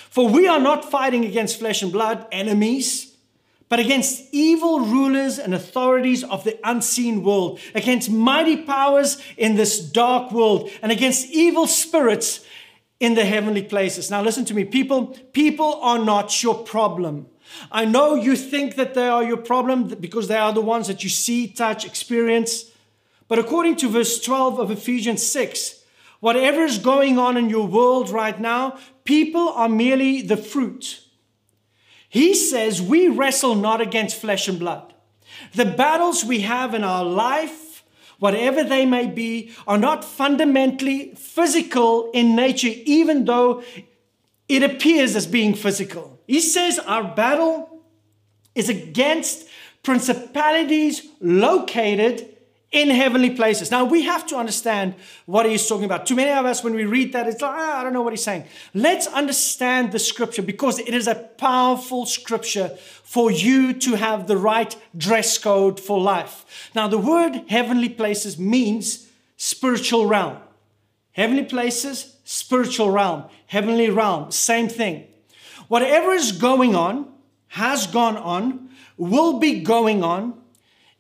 For 0.10 0.28
we 0.28 0.48
are 0.48 0.60
not 0.60 0.90
fighting 0.90 1.26
against 1.26 1.60
flesh 1.60 1.82
and 1.82 1.92
blood, 1.92 2.26
enemies, 2.32 3.16
but 3.70 3.80
against 3.80 4.24
evil 4.32 4.80
rulers 4.82 5.38
and 5.38 5.54
authorities 5.54 6.24
of 6.24 6.44
the 6.44 6.58
unseen 6.64 7.24
world, 7.24 7.60
against 7.76 8.10
mighty 8.10 8.58
powers 8.58 9.22
in 9.38 9.56
this 9.56 9.80
dark 9.80 10.32
world, 10.32 10.70
and 10.82 10.92
against 10.92 11.28
evil 11.32 11.68
spirits 11.68 12.46
in 13.00 13.16
the 13.16 13.26
heavenly 13.26 13.64
places. 13.64 14.10
Now, 14.10 14.22
listen 14.22 14.46
to 14.46 14.54
me, 14.54 14.64
people, 14.64 15.08
people 15.34 15.76
are 15.82 16.00
not 16.00 16.42
your 16.44 16.56
problem. 16.56 17.28
I 17.72 17.86
know 17.86 18.16
you 18.16 18.36
think 18.36 18.76
that 18.76 18.94
they 18.94 19.08
are 19.08 19.24
your 19.24 19.38
problem 19.38 19.88
because 20.02 20.28
they 20.28 20.36
are 20.36 20.52
the 20.52 20.62
ones 20.62 20.88
that 20.88 21.04
you 21.04 21.10
see, 21.10 21.48
touch, 21.48 21.86
experience. 21.86 22.66
But 23.28 23.40
according 23.40 23.78
to 23.78 23.90
verse 23.90 24.20
12 24.22 24.60
of 24.60 24.72
Ephesians 24.72 25.26
6, 25.26 25.82
whatever 26.20 26.62
is 26.64 26.78
going 26.78 27.18
on 27.18 27.38
in 27.38 27.50
your 27.50 27.68
world 27.68 28.10
right 28.10 28.40
now, 28.40 28.78
people 29.06 29.50
are 29.50 29.70
merely 29.70 30.22
the 30.22 30.38
fruit. 30.38 31.04
He 32.10 32.34
says, 32.34 32.82
We 32.82 33.08
wrestle 33.08 33.56
not 33.56 33.80
against 33.80 34.20
flesh 34.20 34.48
and 34.48 34.60
blood. 34.60 34.94
The 35.54 35.66
battles 35.66 36.26
we 36.26 36.42
have 36.42 36.74
in 36.74 36.84
our 36.84 37.04
life 37.06 37.67
whatever 38.20 38.64
they 38.64 38.86
may 38.86 39.08
be, 39.08 39.52
are 39.68 39.78
not 39.78 40.04
fundamentally 40.04 41.14
physical 41.16 42.10
in 42.12 42.36
nature, 42.36 42.72
even 42.86 43.26
though 43.26 43.64
it 44.48 44.64
appears 44.64 45.16
as 45.16 45.28
being 45.28 45.54
physical. 45.54 46.20
He 46.28 46.40
says 46.40 46.80
our 46.80 47.04
battle 47.16 47.84
is 48.56 48.70
against 48.70 49.48
principalities 49.84 51.08
located 51.22 52.37
in 52.72 52.90
heavenly 52.90 53.30
places. 53.30 53.72
Now 53.72 53.86
we 53.86 54.02
have 54.04 54.26
to 54.28 54.36
understand 54.36 54.96
what 55.26 55.46
he's 55.46 55.66
talking 55.68 55.86
about. 55.86 56.06
Too 56.06 56.16
many 56.16 56.32
of 56.32 56.46
us, 56.46 56.64
when 56.64 56.74
we 56.74 56.84
read 56.86 57.14
that, 57.14 57.28
it's 57.28 57.42
like, 57.42 57.56
ah, 57.56 57.80
I 57.80 57.84
don't 57.84 57.94
know 57.94 58.02
what 58.02 58.14
he's 58.14 58.24
saying. 58.24 58.44
Let's 58.74 59.08
understand 59.08 59.92
the 59.92 60.00
scripture 60.00 60.42
because 60.42 60.80
it 60.80 60.90
is 60.94 61.08
a 61.08 61.16
powerful 61.16 62.06
scripture 62.06 62.70
for 63.04 63.32
you 63.32 63.72
to 63.74 63.96
have 63.96 64.28
the 64.28 64.36
right 64.38 64.76
dress 64.98 65.38
code 65.38 65.80
for 65.80 66.00
life. 66.00 66.70
Now, 66.76 66.90
the 66.90 66.98
word 66.98 67.44
heavenly 67.48 67.88
places 67.90 68.38
means 68.38 69.08
spiritual 69.38 70.06
realm. 70.06 70.38
Heavenly 71.14 71.46
places, 71.46 72.18
spiritual 72.26 72.92
realm, 72.92 73.24
heavenly 73.48 73.90
realm, 73.90 74.30
same 74.32 74.68
thing. 74.68 75.06
Whatever 75.70 76.12
is 76.12 76.32
going 76.34 76.76
on, 76.76 77.08
has 77.48 77.88
gone 77.88 78.18
on, 78.18 78.70
will 78.98 79.40
be 79.40 79.64
going 79.64 80.04
on, 80.04 80.34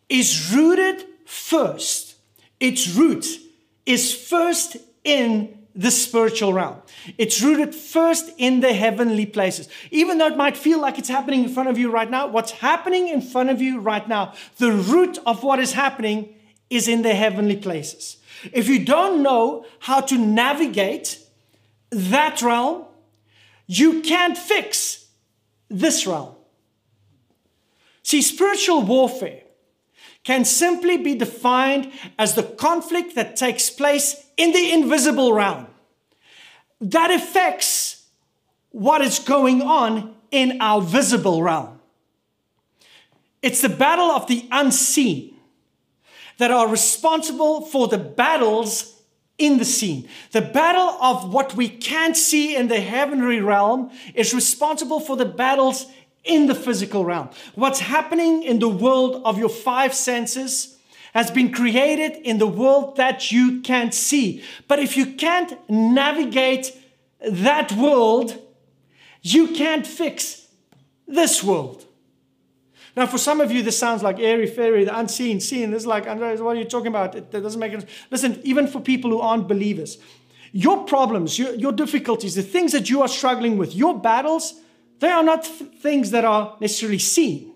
is 0.10 0.52
rooted 0.56 1.04
first. 1.28 2.16
Its 2.60 2.88
root 2.90 3.28
is 3.86 4.14
first 4.14 4.78
in 5.04 5.54
the 5.76 5.92
spiritual 5.92 6.54
realm. 6.54 6.78
It's 7.20 7.40
rooted 7.42 7.76
first 7.76 8.32
in 8.38 8.62
the 8.62 8.74
heavenly 8.74 9.26
places. 9.28 9.70
Even 9.92 10.18
though 10.18 10.26
it 10.28 10.38
might 10.38 10.56
feel 10.58 10.80
like 10.82 10.98
it's 10.98 11.10
happening 11.10 11.44
in 11.44 11.50
front 11.50 11.68
of 11.70 11.78
you 11.78 11.92
right 11.92 12.10
now, 12.10 12.28
what's 12.28 12.52
happening 12.52 13.10
in 13.10 13.22
front 13.22 13.50
of 13.52 13.62
you 13.62 13.80
right 13.80 14.08
now, 14.08 14.34
the 14.58 14.72
root 14.72 15.20
of 15.28 15.44
what 15.44 15.60
is 15.60 15.74
happening 15.74 16.30
is 16.72 16.88
in 16.88 17.02
the 17.04 17.14
heavenly 17.14 17.58
places. 17.58 18.18
If 18.54 18.68
you 18.70 18.84
don't 18.84 19.22
know 19.22 19.66
how 19.80 20.00
to 20.02 20.18
navigate 20.18 21.20
that 21.92 22.42
realm, 22.42 22.86
you 23.68 24.02
can't 24.02 24.38
fix 24.38 25.06
this 25.70 26.08
realm. 26.08 26.34
See, 28.02 28.22
spiritual 28.22 28.84
warfare 28.84 29.42
can 30.28 30.44
simply 30.44 30.98
be 30.98 31.16
defined 31.16 31.90
as 32.20 32.36
the 32.36 32.44
conflict 32.44 33.16
that 33.16 33.38
takes 33.38 33.70
place 33.70 34.26
in 34.36 34.52
the 34.52 34.74
invisible 34.74 35.32
realm 35.34 35.66
that 36.82 37.10
affects 37.10 38.08
what 38.72 39.00
is 39.00 39.20
going 39.20 39.62
on 39.62 40.14
in 40.30 40.58
our 40.60 40.82
visible 40.82 41.42
realm. 41.42 41.80
It's 43.42 43.62
the 43.62 43.70
battle 43.70 44.12
of 44.12 44.28
the 44.28 44.46
unseen 44.52 45.34
that 46.40 46.52
are 46.52 46.68
responsible 46.68 47.62
for 47.62 47.88
the 47.88 47.98
battles 47.98 49.02
in 49.38 49.60
the 49.60 49.66
seen. 49.66 50.10
The 50.34 50.42
battle 50.42 50.90
of 51.02 51.34
what 51.34 51.56
we 51.56 51.70
can't 51.70 52.18
see 52.18 52.54
in 52.54 52.68
the 52.68 52.82
heavenly 52.82 53.40
realm 53.40 53.92
is 54.14 54.34
responsible 54.34 55.00
for 55.00 55.16
the 55.16 55.24
battles 55.26 55.86
in 56.24 56.48
the 56.48 56.56
physical 56.56 57.06
realm. 57.06 57.30
What's 57.56 57.80
happening 57.80 58.44
in 58.44 58.60
the 58.60 58.70
world 58.70 59.22
of 59.26 59.38
your 59.38 59.50
five 59.50 59.94
senses 59.94 60.78
has 61.14 61.32
been 61.32 61.52
created 61.52 62.14
in 62.24 62.38
the 62.38 62.48
world 62.48 62.98
that 62.98 63.32
you 63.32 63.62
can't 63.62 63.94
see. 63.94 64.44
But 64.68 64.80
if 64.80 64.98
you 64.98 65.06
can't 65.14 65.58
navigate 65.70 66.78
that 67.30 67.72
world, 67.72 68.40
you 69.22 69.48
can't 69.50 69.88
fix 69.88 70.48
this 71.08 71.44
world. 71.44 71.86
Now, 72.96 73.06
for 73.06 73.18
some 73.20 73.42
of 73.42 73.52
you, 73.52 73.62
this 73.62 73.78
sounds 73.78 74.02
like 74.02 74.20
airy 74.20 74.48
fairy, 74.48 74.84
the 74.84 74.98
unseen, 74.98 75.40
seen. 75.40 75.70
This 75.72 75.84
is 75.84 75.88
like, 75.88 76.08
what 76.08 76.22
are 76.42 76.56
you 76.56 76.66
talking 76.66 76.88
about? 76.88 77.14
It, 77.16 77.32
doesn't 77.32 77.60
make 77.60 77.72
sense. 77.72 77.86
Listen, 78.10 78.40
even 78.44 78.66
for 78.68 78.80
people 78.80 79.12
who 79.12 79.20
aren't 79.22 79.48
believers, 79.48 80.00
your 80.52 80.84
problems, 80.84 81.38
your, 81.38 81.54
your 81.54 81.72
difficulties, 81.72 82.34
the 82.34 82.42
things 82.42 82.72
that 82.72 82.90
you 82.90 83.02
are 83.04 83.08
struggling 83.08 83.58
with, 83.58 83.76
your 83.76 83.98
battles, 84.00 84.56
they 85.00 85.10
are 85.10 85.24
not 85.24 85.44
th- 85.44 85.72
things 85.80 86.12
that 86.12 86.26
are 86.26 86.56
necessarily 86.60 87.00
seen. 87.00 87.54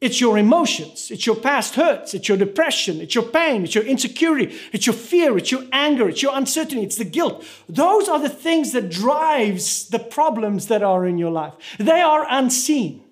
It's 0.00 0.20
your 0.20 0.36
emotions, 0.36 1.12
it's 1.12 1.26
your 1.26 1.36
past 1.36 1.76
hurts, 1.76 2.12
it's 2.12 2.28
your 2.28 2.36
depression, 2.36 3.00
it's 3.00 3.14
your 3.14 3.22
pain, 3.24 3.62
it's 3.62 3.76
your 3.76 3.84
insecurity, 3.84 4.52
it's 4.72 4.84
your 4.84 4.94
fear, 4.96 5.38
it's 5.38 5.52
your 5.52 5.62
anger, 5.70 6.08
it's 6.08 6.22
your 6.22 6.34
uncertainty, 6.36 6.82
it's 6.82 6.96
the 6.96 7.04
guilt. 7.04 7.44
Those 7.68 8.08
are 8.08 8.18
the 8.18 8.28
things 8.28 8.72
that 8.72 8.90
drives 8.90 9.88
the 9.90 10.00
problems 10.00 10.66
that 10.66 10.82
are 10.82 11.06
in 11.06 11.18
your 11.18 11.30
life. 11.30 11.54
They 11.78 12.00
are 12.00 12.26
unseen. 12.28 13.04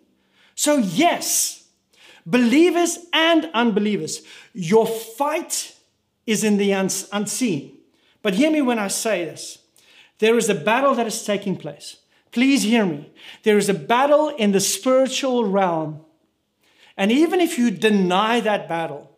So 0.56 0.78
yes, 0.78 1.62
believers 2.26 2.98
and 3.12 3.48
unbelievers, 3.54 4.22
your 4.52 4.84
fight 4.86 5.76
is 6.26 6.42
in 6.42 6.56
the 6.56 6.72
unseen. 6.72 7.76
But 8.20 8.34
hear 8.34 8.50
me 8.50 8.62
when 8.62 8.80
I 8.80 8.88
say 8.88 9.24
this. 9.26 9.58
There 10.18 10.36
is 10.36 10.48
a 10.48 10.54
battle 10.56 10.96
that 10.96 11.06
is 11.06 11.24
taking 11.24 11.54
place. 11.54 11.98
Please 12.32 12.62
hear 12.62 12.86
me. 12.86 13.10
There 13.42 13.58
is 13.58 13.68
a 13.68 13.74
battle 13.74 14.28
in 14.28 14.52
the 14.52 14.60
spiritual 14.60 15.44
realm. 15.44 16.00
And 16.96 17.10
even 17.10 17.40
if 17.40 17.58
you 17.58 17.70
deny 17.70 18.40
that 18.40 18.68
battle, 18.68 19.10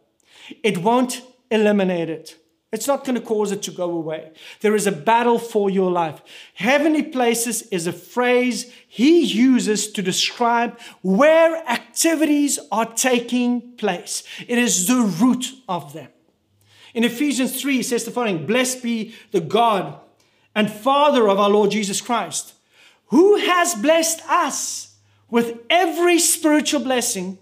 it 0.62 0.79
won't 0.79 1.22
eliminate 1.51 2.09
it. 2.09 2.37
It's 2.72 2.87
not 2.87 3.05
going 3.05 3.16
to 3.16 3.20
cause 3.27 3.53
it 3.53 3.62
to 3.64 3.70
go 3.70 3.90
away. 3.90 4.31
There 4.61 4.75
is 4.75 4.87
a 4.87 4.92
battle 4.92 5.38
for 5.38 5.68
your 5.68 5.90
life. 5.90 6.22
Heavenly 6.55 7.03
places 7.03 7.62
is 7.64 7.87
a 7.87 7.92
phrase 7.92 8.72
he 8.88 9.20
uses 9.20 9.92
to 9.92 10.01
describe 10.01 10.79
where 11.03 11.57
activities 11.68 12.59
are 12.70 12.87
taking 12.94 13.77
place. 13.77 14.22
It 14.48 14.57
is 14.57 14.87
the 14.88 15.03
root 15.20 15.53
of 15.68 15.92
them. 15.92 16.09
In 16.94 17.05
Ephesians 17.05 17.61
3, 17.61 17.77
he 17.79 17.83
says 17.83 18.05
the 18.05 18.11
following 18.11 18.46
Blessed 18.46 18.83
be 18.83 19.14
the 19.33 19.40
God 19.40 19.98
and 20.55 20.72
Father 20.72 21.29
of 21.29 21.38
our 21.38 21.51
Lord 21.51 21.72
Jesus 21.72 22.01
Christ 22.01 22.55
who 23.12 23.37
has 23.37 23.75
blessed 23.75 24.22
us 24.27 24.96
with 25.29 25.59
every 25.68 26.18
spiritual 26.18 26.81
blessing 26.81 27.37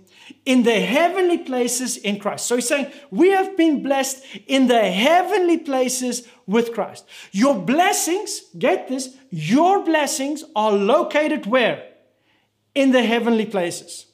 in 0.44 0.64
the 0.64 0.80
heavenly 0.80 1.38
places 1.38 1.96
in 1.96 2.18
Christ. 2.18 2.46
So 2.46 2.56
he's 2.56 2.66
saying, 2.66 2.88
We 3.12 3.30
have 3.30 3.56
been 3.56 3.80
blessed 3.80 4.20
in 4.48 4.66
the 4.66 4.90
heavenly 4.90 5.59
places 5.59 6.26
with 6.44 6.74
Christ. 6.74 7.06
Your 7.30 7.54
blessings, 7.54 8.42
get 8.59 8.88
this, 8.88 9.14
your 9.30 9.85
blessings 9.85 10.42
are 10.56 10.72
located 10.72 11.46
where? 11.46 11.87
In 12.74 12.90
the 12.90 13.04
heavenly 13.04 13.46
places. 13.46 14.06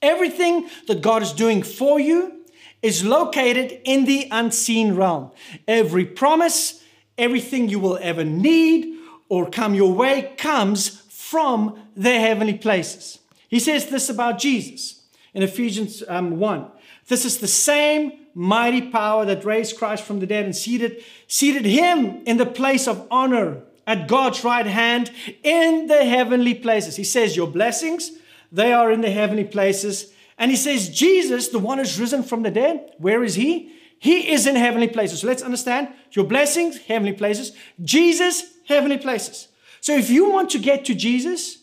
Everything 0.00 0.70
that 0.88 1.02
God 1.02 1.22
is 1.22 1.34
doing 1.34 1.62
for 1.62 2.00
you 2.00 2.46
is 2.80 3.04
located 3.04 3.78
in 3.84 4.06
the 4.06 4.26
unseen 4.30 4.94
realm. 4.96 5.32
Every 5.68 6.06
promise, 6.06 6.82
everything 7.18 7.68
you 7.68 7.78
will 7.78 7.98
ever 8.00 8.24
need, 8.24 8.99
or 9.30 9.48
come 9.48 9.74
your 9.74 9.94
way 9.94 10.34
comes 10.36 10.88
from 11.08 11.80
the 11.96 12.18
heavenly 12.18 12.54
places. 12.58 13.20
He 13.48 13.58
says 13.60 13.86
this 13.88 14.10
about 14.10 14.38
Jesus 14.38 15.00
in 15.32 15.42
Ephesians 15.42 16.02
um, 16.08 16.38
1. 16.38 16.66
This 17.08 17.24
is 17.24 17.38
the 17.38 17.46
same 17.48 18.12
mighty 18.34 18.82
power 18.90 19.24
that 19.24 19.44
raised 19.44 19.78
Christ 19.78 20.04
from 20.04 20.20
the 20.20 20.26
dead 20.26 20.44
and 20.44 20.54
seated, 20.54 21.02
seated 21.26 21.64
him 21.64 22.22
in 22.26 22.36
the 22.36 22.46
place 22.46 22.86
of 22.86 23.06
honor 23.10 23.62
at 23.86 24.08
God's 24.08 24.44
right 24.44 24.66
hand 24.66 25.10
in 25.42 25.86
the 25.86 26.04
heavenly 26.04 26.54
places. 26.54 26.96
He 26.96 27.04
says, 27.04 27.36
Your 27.36 27.48
blessings, 27.48 28.12
they 28.52 28.72
are 28.72 28.92
in 28.92 29.00
the 29.00 29.10
heavenly 29.10 29.44
places. 29.44 30.12
And 30.38 30.50
he 30.50 30.56
says, 30.56 30.88
Jesus, 30.88 31.48
the 31.48 31.58
one 31.58 31.78
who's 31.78 31.98
risen 31.98 32.22
from 32.22 32.42
the 32.42 32.50
dead, 32.50 32.92
where 32.98 33.24
is 33.24 33.34
he? 33.34 33.72
He 33.98 34.32
is 34.32 34.46
in 34.46 34.56
heavenly 34.56 34.88
places. 34.88 35.20
So 35.20 35.26
let's 35.26 35.42
understand 35.42 35.88
your 36.12 36.24
blessings, 36.24 36.78
heavenly 36.78 37.12
places. 37.12 37.52
Jesus 37.82 38.54
heavenly 38.70 38.98
places. 38.98 39.48
So 39.80 39.92
if 39.96 40.08
you 40.10 40.30
want 40.30 40.50
to 40.50 40.58
get 40.58 40.84
to 40.86 40.94
Jesus, 40.94 41.58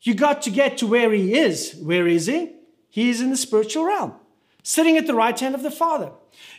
you 0.00 0.14
got 0.14 0.42
to 0.42 0.50
get 0.50 0.78
to 0.78 0.86
where 0.86 1.10
he 1.12 1.24
is. 1.46 1.74
Where 1.82 2.06
is 2.06 2.26
he? 2.26 2.52
He 2.88 3.10
is 3.10 3.20
in 3.20 3.30
the 3.30 3.36
spiritual 3.46 3.84
realm, 3.84 4.12
sitting 4.62 4.96
at 4.96 5.06
the 5.08 5.14
right 5.24 5.38
hand 5.38 5.54
of 5.56 5.62
the 5.64 5.70
Father. 5.82 6.10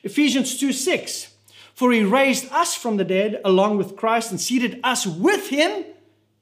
Ephesians 0.04 0.60
2 0.60 0.72
6. 0.72 1.34
For 1.74 1.94
he 1.94 2.04
raised 2.04 2.52
us 2.52 2.76
from 2.76 2.98
the 2.98 3.06
dead 3.06 3.40
along 3.46 3.78
with 3.78 3.96
Christ 3.96 4.32
and 4.32 4.42
seated 4.42 4.82
us 4.84 5.08
with 5.08 5.48
him 5.50 5.86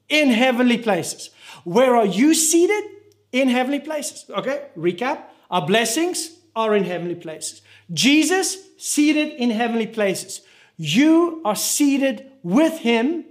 in 0.08 0.30
heavenly 0.30 0.78
places. 0.78 1.30
Where 1.62 1.94
are 1.94 2.06
you 2.20 2.34
seated? 2.34 2.82
In 3.30 3.48
heavenly 3.48 3.78
places. 3.78 4.24
Okay, 4.30 4.66
recap. 4.76 5.18
Our 5.50 5.64
blessings 5.64 6.32
are 6.56 6.74
in 6.74 6.84
heavenly 6.84 7.14
places. 7.14 7.62
Jesus 7.92 8.56
seated 8.78 9.28
in 9.38 9.50
heavenly 9.50 9.86
places. 9.86 10.40
You 10.76 11.42
are 11.44 11.54
seated 11.56 12.26
with 12.42 12.78
him 12.78 13.24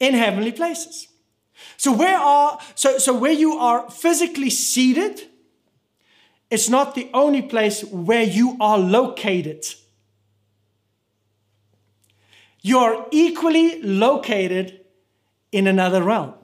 in 0.00 0.14
heavenly 0.14 0.50
places. 0.50 1.08
So 1.76 1.92
where 1.92 2.16
are 2.16 2.58
so, 2.74 2.96
so 2.98 3.12
where 3.16 3.32
you 3.32 3.52
are 3.52 3.88
physically 3.90 4.48
seated, 4.50 5.20
it's 6.50 6.70
not 6.70 6.94
the 6.94 7.10
only 7.12 7.42
place 7.42 7.84
where 7.84 8.22
you 8.22 8.56
are 8.60 8.78
located. 8.78 9.64
You 12.62 12.78
are 12.78 13.06
equally 13.10 13.80
located 13.82 14.80
in 15.52 15.66
another 15.66 16.02
realm, 16.02 16.34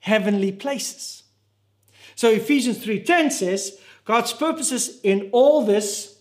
heavenly 0.00 0.52
places. 0.52 1.22
So 2.14 2.30
Ephesians 2.30 2.78
3:10 2.84 3.32
says, 3.32 3.78
God's 4.04 4.32
purposes 4.32 5.00
in 5.02 5.30
all 5.32 5.64
this 5.64 6.11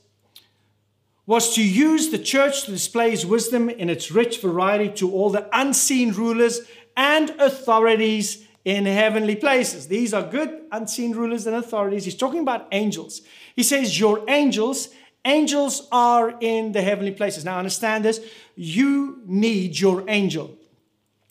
was 1.27 1.53
to 1.55 1.63
use 1.63 2.10
the 2.10 2.17
church 2.17 2.63
to 2.65 2.71
display 2.71 3.12
his 3.12 3.25
wisdom 3.25 3.69
in 3.69 3.89
its 3.89 4.12
rich 4.12 4.39
variety 4.41 4.89
to 4.89 5.12
all 5.12 5.29
the 5.29 5.47
unseen 5.53 6.12
rulers 6.13 6.62
and 6.97 7.29
authorities 7.31 8.45
in 8.65 8.86
heavenly 8.86 9.36
places. 9.36 9.88
These 9.88 10.13
are 10.13 10.23
good 10.23 10.63
unseen 10.71 11.13
rulers 11.13 11.47
and 11.47 11.55
authorities. 11.55 12.05
He's 12.05 12.15
talking 12.15 12.39
about 12.39 12.67
angels. 12.71 13.21
He 13.55 13.63
says, 13.63 13.99
Your 13.99 14.23
angels, 14.27 14.89
angels 15.23 15.88
are 15.91 16.36
in 16.39 16.71
the 16.71 16.81
heavenly 16.81 17.12
places. 17.12 17.45
Now, 17.45 17.57
understand 17.60 18.03
this 18.05 18.19
you 18.55 19.21
need 19.25 19.79
your 19.79 20.03
angel. 20.07 20.57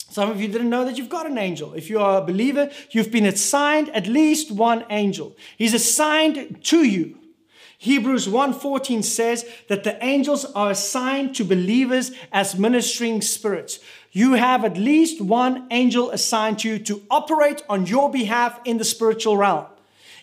Some 0.09 0.29
of 0.29 0.41
you 0.41 0.49
didn't 0.49 0.69
know 0.69 0.83
that 0.83 0.97
you've 0.97 1.07
got 1.07 1.25
an 1.25 1.37
angel. 1.37 1.73
If 1.73 1.89
you 1.89 1.99
are 2.01 2.21
a 2.21 2.25
believer, 2.25 2.69
you've 2.91 3.11
been 3.11 3.25
assigned 3.25 3.87
at 3.95 4.07
least 4.07 4.51
one 4.51 4.83
angel. 4.89 5.37
He's 5.57 5.73
assigned 5.73 6.61
to 6.65 6.83
you. 6.83 7.17
Hebrews 7.81 8.27
1:14 8.29 9.01
says 9.03 9.43
that 9.67 9.83
the 9.83 9.97
angels 10.05 10.45
are 10.53 10.69
assigned 10.69 11.33
to 11.35 11.43
believers 11.43 12.11
as 12.31 12.55
ministering 12.55 13.23
spirits. 13.23 13.79
You 14.11 14.33
have 14.33 14.63
at 14.63 14.77
least 14.77 15.19
one 15.19 15.65
angel 15.71 16.11
assigned 16.11 16.59
to 16.59 16.69
you 16.69 16.77
to 16.85 17.01
operate 17.09 17.63
on 17.67 17.87
your 17.87 18.11
behalf 18.11 18.59
in 18.65 18.77
the 18.77 18.85
spiritual 18.85 19.35
realm. 19.35 19.65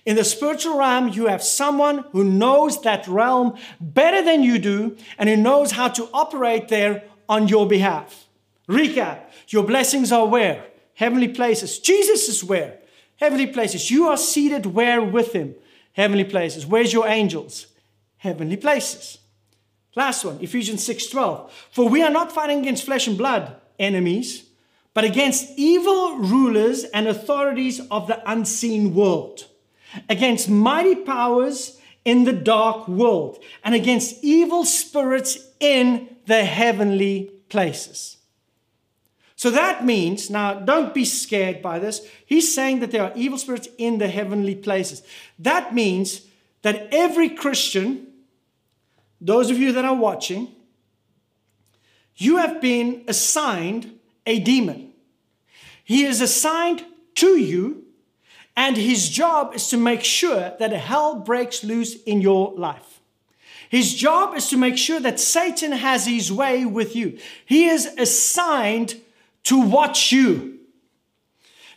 In 0.07 0.15
the 0.15 0.23
spiritual 0.23 0.79
realm, 0.79 1.09
you 1.09 1.27
have 1.27 1.43
someone 1.43 2.05
who 2.13 2.23
knows 2.23 2.81
that 2.83 3.09
realm 3.09 3.57
better 3.81 4.23
than 4.23 4.45
you 4.45 4.59
do 4.61 4.97
and 5.19 5.29
who 5.29 5.35
knows 5.37 5.73
how 5.73 5.89
to 5.89 6.09
operate 6.15 6.69
there 6.69 7.03
on 7.29 7.49
your 7.49 7.67
behalf. 7.67 8.27
Recap 8.69 9.19
your 9.49 9.65
blessings 9.65 10.13
are 10.13 10.27
where? 10.27 10.65
Heavenly 10.95 11.27
places. 11.29 11.81
Jesus 11.81 12.29
is 12.29 12.45
where? 12.45 12.79
Heavenly 13.17 13.49
places. 13.49 13.91
You 13.91 14.07
are 14.07 14.17
seated 14.17 14.65
where 14.67 15.03
with 15.03 15.33
Him? 15.33 15.57
Heavenly 15.99 16.23
places. 16.25 16.65
Where's 16.65 16.93
your 16.93 17.09
angels? 17.09 17.67
Heavenly 18.19 18.57
places. 18.57 19.19
Last 19.97 20.25
one, 20.25 20.39
Ephesians 20.41 20.87
6:12. 20.87 21.51
For 21.73 21.89
we 21.89 22.03
are 22.05 22.11
not 22.11 22.31
fighting 22.31 22.61
against 22.61 22.85
flesh 22.85 23.09
and 23.09 23.19
blood, 23.19 23.57
enemies, 23.81 24.45
but 24.95 25.03
against 25.03 25.49
evil 25.57 26.19
rulers 26.19 26.85
and 26.85 27.09
authorities 27.09 27.81
of 27.91 28.07
the 28.07 28.23
unseen 28.31 28.95
world, 28.95 29.47
against 30.09 30.49
mighty 30.49 30.95
powers 30.95 31.79
in 32.05 32.23
the 32.23 32.33
dark 32.33 32.87
world, 32.87 33.43
and 33.65 33.75
against 33.75 34.23
evil 34.23 34.65
spirits 34.65 35.37
in 35.59 36.09
the 36.27 36.45
heavenly 36.45 37.33
places. 37.49 38.18
So 39.39 39.51
that 39.53 39.87
means, 39.87 40.31
now 40.31 40.55
don't 40.55 40.93
be 40.93 41.05
scared 41.05 41.63
by 41.63 41.79
this. 41.79 42.05
He's 42.27 42.53
saying 42.53 42.81
that 42.81 42.91
there 42.91 43.05
are 43.05 43.13
evil 43.15 43.39
spirits 43.39 43.69
in 43.79 43.99
the 43.99 44.09
heavenly 44.09 44.57
places. 44.57 45.01
That 45.39 45.73
means 45.73 46.23
that 46.63 46.89
every 46.91 47.29
Christian, 47.29 48.09
those 49.21 49.49
of 49.49 49.57
you 49.57 49.71
that 49.75 49.85
are 49.85 49.95
watching, 49.95 50.49
you 52.17 52.39
have 52.39 52.61
been 52.61 53.05
assigned 53.07 53.93
a 54.27 54.41
demon. 54.41 54.91
He 55.85 56.05
is 56.05 56.21
assigned 56.21 56.85
to 57.15 57.39
you, 57.39 57.85
and 58.57 58.77
his 58.77 59.09
job 59.09 59.55
is 59.55 59.69
to 59.69 59.77
make 59.77 60.03
sure 60.03 60.53
that 60.59 60.73
hell 60.73 61.15
breaks 61.15 61.63
loose 61.63 62.03
in 62.03 62.21
your 62.21 62.55
life. 62.59 62.99
His 63.69 63.95
job 63.95 64.35
is 64.37 64.49
to 64.49 64.57
make 64.57 64.77
sure 64.77 64.99
that 64.99 65.21
Satan 65.21 65.71
has 65.71 66.07
his 66.09 66.33
way 66.33 66.65
with 66.67 66.97
you. 66.97 67.21
He 67.47 67.67
is 67.67 67.87
assigned 67.97 69.01
to 69.49 69.59
watch 69.59 70.13
you. 70.13 70.59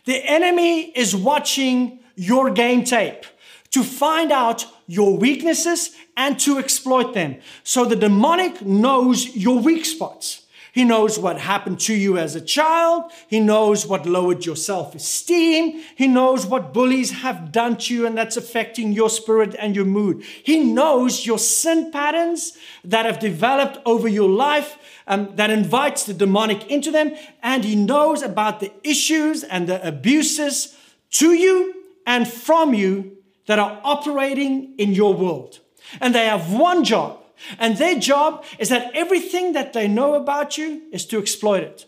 The 0.04 0.14
enemy 0.26 0.90
is 0.94 1.16
watching 1.16 2.00
your 2.16 2.50
game 2.50 2.84
tape 2.84 3.24
to 3.70 3.82
find 3.82 4.30
out 4.30 4.66
your 4.86 5.16
weaknesses 5.16 5.92
and 6.14 6.38
to 6.40 6.58
exploit 6.58 7.14
them. 7.14 7.36
So 7.64 7.86
the 7.86 7.96
demonic 7.96 8.60
knows 8.60 9.34
your 9.34 9.58
weak 9.58 9.86
spots. 9.86 10.41
He 10.72 10.84
knows 10.84 11.18
what 11.18 11.38
happened 11.38 11.78
to 11.80 11.94
you 11.94 12.16
as 12.16 12.34
a 12.34 12.40
child. 12.40 13.12
He 13.28 13.40
knows 13.40 13.86
what 13.86 14.06
lowered 14.06 14.46
your 14.46 14.56
self 14.56 14.94
esteem. 14.94 15.82
He 15.94 16.08
knows 16.08 16.46
what 16.46 16.72
bullies 16.72 17.10
have 17.10 17.52
done 17.52 17.76
to 17.76 17.94
you 17.94 18.06
and 18.06 18.16
that's 18.16 18.38
affecting 18.38 18.92
your 18.92 19.10
spirit 19.10 19.54
and 19.58 19.76
your 19.76 19.84
mood. 19.84 20.22
He 20.42 20.60
knows 20.60 21.26
your 21.26 21.38
sin 21.38 21.92
patterns 21.92 22.56
that 22.84 23.04
have 23.04 23.18
developed 23.18 23.78
over 23.84 24.08
your 24.08 24.30
life 24.30 24.78
um, 25.06 25.28
that 25.36 25.50
invites 25.50 26.04
the 26.04 26.14
demonic 26.14 26.66
into 26.70 26.90
them. 26.90 27.16
And 27.42 27.64
He 27.64 27.76
knows 27.76 28.22
about 28.22 28.60
the 28.60 28.72
issues 28.82 29.44
and 29.44 29.68
the 29.68 29.86
abuses 29.86 30.74
to 31.12 31.34
you 31.34 31.74
and 32.06 32.26
from 32.26 32.72
you 32.72 33.18
that 33.44 33.58
are 33.58 33.78
operating 33.84 34.74
in 34.78 34.92
your 34.94 35.12
world. 35.12 35.58
And 36.00 36.14
they 36.14 36.24
have 36.24 36.50
one 36.50 36.82
job 36.82 37.21
and 37.58 37.76
their 37.76 37.98
job 37.98 38.44
is 38.58 38.68
that 38.68 38.90
everything 38.94 39.52
that 39.52 39.72
they 39.72 39.88
know 39.88 40.14
about 40.14 40.58
you 40.58 40.82
is 40.90 41.04
to 41.06 41.18
exploit 41.18 41.62
it. 41.62 41.86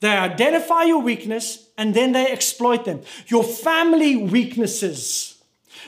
They 0.00 0.10
identify 0.12 0.84
your 0.84 1.02
weakness 1.02 1.68
and 1.76 1.94
then 1.94 2.12
they 2.12 2.26
exploit 2.30 2.84
them. 2.86 3.02
Your 3.26 3.44
family 3.44 4.16
weaknesses, 4.16 5.36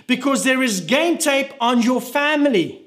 because 0.07 0.45
there 0.45 0.63
is 0.63 0.81
game 0.83 1.17
tape 1.17 1.53
on 1.61 1.83
your 1.83 2.01
family. 2.01 2.83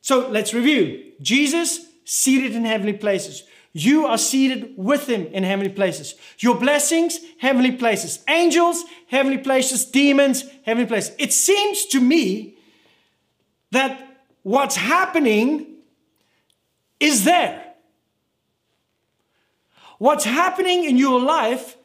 So 0.00 0.28
let's 0.28 0.52
review. 0.52 1.12
Jesus, 1.20 1.86
seated 2.04 2.52
in 2.54 2.64
heavenly 2.64 2.92
places. 2.92 3.44
You 3.72 4.06
are 4.06 4.18
seated 4.18 4.72
with 4.76 5.06
him 5.06 5.26
in 5.28 5.44
heavenly 5.44 5.70
places. 5.72 6.14
Your 6.38 6.56
blessings, 6.56 7.20
heavenly 7.38 7.72
places. 7.72 8.24
Angels, 8.26 8.82
heavenly 9.08 9.38
places. 9.38 9.84
Demons, 9.84 10.44
heavenly 10.64 10.88
places. 10.88 11.14
It 11.18 11.32
seems 11.32 11.84
to 11.86 12.00
me 12.00 12.56
that 13.70 14.05
what's 14.46 14.76
happening 14.76 15.66
is 17.00 17.24
there. 17.24 17.72
What's 19.98 20.22
happening 20.24 20.84
in 20.84 20.96
your 20.96 21.18
life 21.20 21.76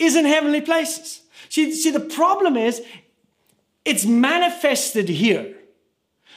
is 0.00 0.16
in 0.16 0.24
heavenly 0.24 0.60
places. 0.60 1.22
See, 1.50 1.72
see 1.72 1.92
the 1.92 2.00
problem 2.18 2.56
is 2.56 2.82
it's 3.84 4.04
manifested 4.04 5.08
here. 5.08 5.54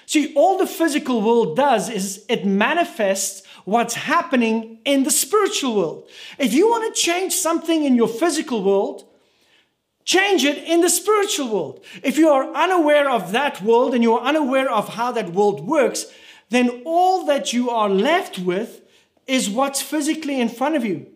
See, 0.06 0.32
all 0.36 0.60
the 0.60 0.68
physical 0.68 1.24
world 1.24 1.58
does 1.58 1.90
is 1.90 2.24
it 2.30 2.46
manifests 2.46 3.42
what's 3.66 3.96
happening 3.96 4.78
in 4.86 5.02
the 5.06 5.10
spiritual 5.12 5.76
world. 5.76 6.08
If 6.38 6.54
you 6.54 6.68
want 6.70 6.94
to 6.96 7.02
change 7.02 7.34
something 7.34 7.84
in 7.84 7.96
your 7.96 8.08
physical 8.08 8.62
world, 8.64 9.07
change 10.08 10.44
it 10.46 10.58
in 10.64 10.80
the 10.82 10.90
spiritual 10.90 11.50
world. 11.50 11.84
If 12.02 12.18
you 12.18 12.30
are 12.30 12.48
unaware 12.56 13.10
of 13.12 13.34
that 13.34 13.62
world 13.62 13.94
and 13.94 14.02
you 14.02 14.14
are 14.14 14.22
unaware 14.26 14.72
of 14.72 14.96
how 14.96 15.12
that 15.12 15.34
world 15.34 15.68
works, 15.68 16.06
then 16.50 16.82
all 16.86 17.26
that 17.26 17.52
you 17.52 17.70
are 17.70 17.90
left 17.90 18.40
with 18.40 18.82
is 19.28 19.50
what's 19.50 19.82
physically 19.82 20.40
in 20.40 20.48
front 20.48 20.76
of 20.78 20.86
you. 20.86 21.08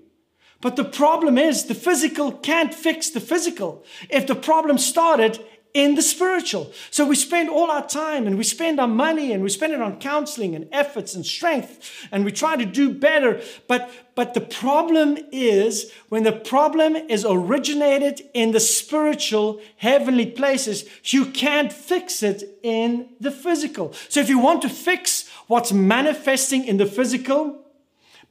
But 0.60 0.76
the 0.76 0.84
problem 0.84 1.38
is 1.38 1.66
the 1.66 1.74
physical 1.74 2.34
can't 2.34 2.74
fix 2.74 3.10
the 3.10 3.22
physical. 3.22 3.84
If 4.10 4.28
the 4.28 4.36
problem 4.36 4.78
started 4.78 5.40
in 5.74 5.96
the 5.96 6.02
spiritual. 6.02 6.72
So 6.90 7.06
we 7.06 7.16
spend 7.16 7.50
all 7.50 7.72
our 7.72 7.88
time 7.88 8.28
and 8.28 8.38
we 8.38 8.44
spend 8.44 8.80
our 8.80 8.88
money 8.88 9.32
and 9.32 9.42
we 9.42 9.50
spend 9.50 9.74
it 9.74 9.82
on 9.82 10.00
counseling 10.00 10.56
and 10.56 10.68
efforts 10.72 11.16
and 11.16 11.26
strength 11.26 11.80
and 12.12 12.26
we 12.26 12.32
try 12.32 12.56
to 12.58 12.66
do 12.66 12.94
better. 12.94 13.42
But, 13.68 13.90
but 14.16 14.34
the 14.34 14.42
problem 14.42 15.18
is 15.32 15.92
when 16.10 16.24
the 16.24 16.32
problem 16.34 16.96
is 16.96 17.26
originated 17.28 18.22
in 18.34 18.52
the 18.52 18.60
spiritual 18.60 19.62
heavenly 19.78 20.26
places, 20.26 20.86
you 21.06 21.26
can't 21.28 21.72
fix 21.72 22.22
it 22.22 22.58
in 22.64 23.08
the 23.22 23.32
physical. 23.32 23.94
So 24.10 24.20
if 24.20 24.28
you 24.30 24.40
want 24.40 24.62
to 24.64 24.70
fix 24.70 25.30
what's 25.48 25.72
manifesting 25.72 26.66
in 26.66 26.78
the 26.78 26.86
physical, 26.86 27.58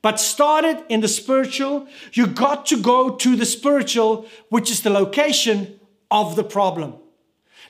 but 0.03 0.19
started 0.19 0.83
in 0.89 1.01
the 1.01 1.09
spiritual, 1.09 1.87
you 2.15 2.27
got 2.27 2.65
to 2.67 2.81
go 2.81 3.17
to 3.17 3.37
the 3.37 3.45
spiritual, 3.45 4.27
which 4.49 4.71
is 4.71 4.81
the 4.83 4.89
location 4.89 5.79
of 6.11 6.37
the 6.37 6.45
problem. 6.45 6.95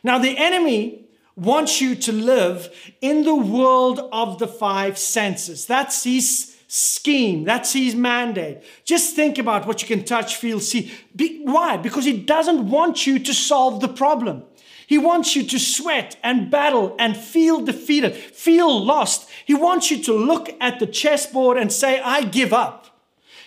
Now, 0.02 0.18
the 0.18 0.36
enemy 0.36 1.04
wants 1.36 1.80
you 1.80 1.94
to 1.94 2.12
live 2.12 2.74
in 3.00 3.24
the 3.24 3.34
world 3.34 4.00
of 4.12 4.38
the 4.38 4.48
five 4.48 4.98
senses. 4.98 5.66
That's 5.66 6.04
his 6.04 6.56
scheme, 6.68 7.44
that's 7.44 7.72
his 7.72 7.94
mandate. 7.94 8.58
Just 8.84 9.16
think 9.16 9.38
about 9.38 9.66
what 9.66 9.82
you 9.82 9.88
can 9.88 10.04
touch, 10.04 10.36
feel, 10.36 10.60
see. 10.60 10.92
Be, 11.16 11.42
why? 11.44 11.76
Because 11.76 12.04
he 12.04 12.16
doesn't 12.18 12.68
want 12.70 13.06
you 13.06 13.18
to 13.18 13.34
solve 13.34 13.80
the 13.80 13.88
problem. 13.88 14.44
He 14.86 14.98
wants 14.98 15.36
you 15.36 15.44
to 15.44 15.58
sweat 15.58 16.16
and 16.22 16.50
battle 16.50 16.96
and 16.98 17.16
feel 17.16 17.64
defeated, 17.64 18.14
feel 18.14 18.82
lost. 18.84 19.28
He 19.46 19.54
wants 19.54 19.90
you 19.90 20.02
to 20.04 20.12
look 20.12 20.50
at 20.60 20.80
the 20.80 20.86
chessboard 20.86 21.58
and 21.58 21.72
say, 21.72 22.00
I 22.00 22.24
give 22.24 22.52
up. 22.52 22.86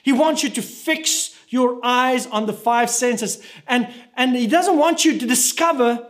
He 0.04 0.12
wants 0.14 0.44
you 0.44 0.50
to 0.50 0.62
fix 0.62 1.36
your 1.50 1.80
eyes 1.84 2.28
on 2.28 2.46
the 2.46 2.54
five 2.54 2.90
senses. 2.90 3.44
And, 3.68 3.92
and 4.16 4.36
he 4.36 4.48
doesn't 4.48 4.78
want 4.78 5.06
you 5.06 5.18
to 5.20 5.26
discover 5.26 6.08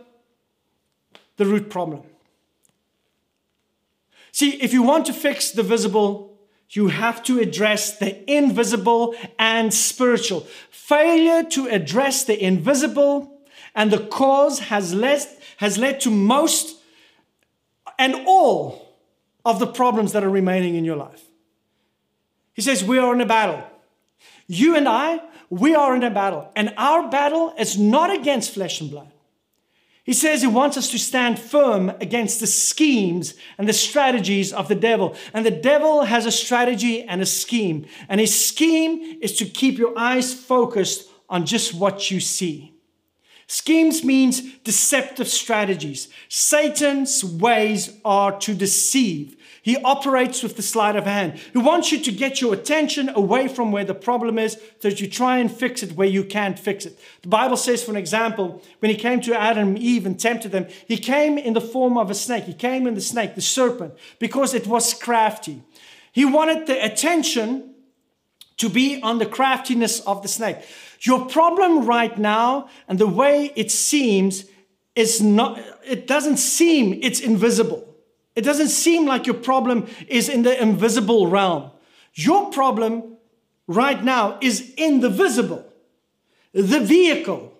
the 1.36 1.46
root 1.46 1.70
problem. 1.70 2.02
See, 4.32 4.50
if 4.62 4.72
you 4.72 4.82
want 4.82 5.06
to 5.06 5.12
fix 5.12 5.50
the 5.50 5.62
visible, 5.62 6.36
you 6.70 6.88
have 6.88 7.22
to 7.24 7.38
address 7.38 7.98
the 7.98 8.28
invisible 8.32 9.14
and 9.38 9.72
spiritual. 9.72 10.46
Failure 10.70 11.44
to 11.50 11.68
address 11.68 12.24
the 12.24 12.42
invisible 12.42 13.32
and 13.76 13.90
the 13.92 14.06
cause 14.06 14.58
has 14.60 14.92
led, 14.94 15.24
has 15.58 15.78
led 15.78 16.00
to 16.00 16.10
most 16.10 16.80
and 17.98 18.14
all 18.26 18.96
of 19.44 19.58
the 19.60 19.66
problems 19.66 20.12
that 20.12 20.24
are 20.24 20.30
remaining 20.30 20.74
in 20.74 20.84
your 20.84 20.96
life. 20.96 21.24
He 22.54 22.62
says, 22.62 22.82
We 22.82 22.98
are 22.98 23.12
in 23.14 23.20
a 23.20 23.26
battle. 23.26 23.62
You 24.46 24.74
and 24.76 24.88
I, 24.88 25.20
we 25.48 25.74
are 25.74 25.94
in 25.94 26.02
a 26.02 26.10
battle. 26.10 26.50
And 26.56 26.74
our 26.76 27.08
battle 27.08 27.52
is 27.58 27.78
not 27.78 28.10
against 28.12 28.52
flesh 28.54 28.80
and 28.80 28.90
blood. 28.90 29.12
He 30.04 30.12
says 30.12 30.42
he 30.42 30.46
wants 30.46 30.76
us 30.76 30.90
to 30.90 30.98
stand 30.98 31.38
firm 31.38 31.88
against 32.00 32.38
the 32.40 32.46
schemes 32.46 33.34
and 33.56 33.66
the 33.66 33.72
strategies 33.72 34.52
of 34.52 34.68
the 34.68 34.74
devil. 34.74 35.16
And 35.32 35.46
the 35.46 35.50
devil 35.50 36.04
has 36.04 36.26
a 36.26 36.30
strategy 36.30 37.02
and 37.02 37.22
a 37.22 37.26
scheme. 37.26 37.86
And 38.08 38.20
his 38.20 38.44
scheme 38.48 39.16
is 39.22 39.32
to 39.38 39.46
keep 39.46 39.78
your 39.78 39.98
eyes 39.98 40.34
focused 40.34 41.08
on 41.30 41.46
just 41.46 41.72
what 41.74 42.10
you 42.10 42.20
see. 42.20 42.74
Schemes 43.46 44.04
means 44.04 44.42
deceptive 44.58 45.28
strategies. 45.28 46.08
Satan's 46.28 47.24
ways 47.24 47.96
are 48.04 48.38
to 48.40 48.54
deceive, 48.54 49.36
he 49.64 49.78
operates 49.78 50.42
with 50.42 50.56
the 50.56 50.62
sleight 50.62 50.94
of 50.94 51.06
hand. 51.06 51.40
He 51.54 51.58
wants 51.58 51.90
you 51.90 51.98
to 51.98 52.12
get 52.12 52.38
your 52.42 52.52
attention 52.52 53.08
away 53.08 53.48
from 53.48 53.72
where 53.72 53.82
the 53.82 53.94
problem 53.94 54.38
is 54.38 54.58
so 54.78 54.90
that 54.90 55.00
you 55.00 55.08
try 55.08 55.38
and 55.38 55.50
fix 55.50 55.82
it 55.82 55.92
where 55.96 56.06
you 56.06 56.22
can't 56.22 56.58
fix 56.58 56.84
it. 56.84 56.98
The 57.22 57.28
Bible 57.28 57.56
says, 57.56 57.82
for 57.82 57.90
an 57.92 57.96
example, 57.96 58.60
when 58.80 58.90
he 58.90 58.96
came 58.98 59.22
to 59.22 59.34
Adam 59.40 59.68
and 59.68 59.78
Eve 59.78 60.04
and 60.04 60.20
tempted 60.20 60.50
them, 60.52 60.66
he 60.86 60.98
came 60.98 61.38
in 61.38 61.54
the 61.54 61.62
form 61.62 61.96
of 61.96 62.10
a 62.10 62.14
snake. 62.14 62.44
He 62.44 62.52
came 62.52 62.86
in 62.86 62.94
the 62.94 63.00
snake, 63.00 63.36
the 63.36 63.40
serpent, 63.40 63.94
because 64.18 64.52
it 64.52 64.66
was 64.66 64.92
crafty. 64.92 65.62
He 66.12 66.26
wanted 66.26 66.66
the 66.66 66.84
attention 66.84 67.72
to 68.58 68.68
be 68.68 69.00
on 69.00 69.16
the 69.18 69.24
craftiness 69.24 70.00
of 70.00 70.20
the 70.20 70.28
snake. 70.28 70.58
Your 71.00 71.24
problem 71.24 71.86
right 71.86 72.18
now 72.18 72.68
and 72.86 72.98
the 72.98 73.06
way 73.08 73.50
it 73.56 73.70
seems 73.70 74.44
is 74.94 75.22
not, 75.22 75.58
it 75.86 76.06
doesn't 76.06 76.36
seem 76.36 76.98
it's 77.02 77.20
invisible. 77.20 77.88
It 78.34 78.42
doesn't 78.42 78.68
seem 78.68 79.06
like 79.06 79.26
your 79.26 79.36
problem 79.36 79.86
is 80.08 80.28
in 80.28 80.42
the 80.42 80.60
invisible 80.60 81.26
realm. 81.28 81.70
Your 82.14 82.50
problem 82.50 83.16
right 83.66 84.02
now 84.02 84.38
is 84.40 84.72
in 84.76 85.00
the 85.00 85.08
visible, 85.08 85.64
the 86.52 86.80
vehicle, 86.80 87.52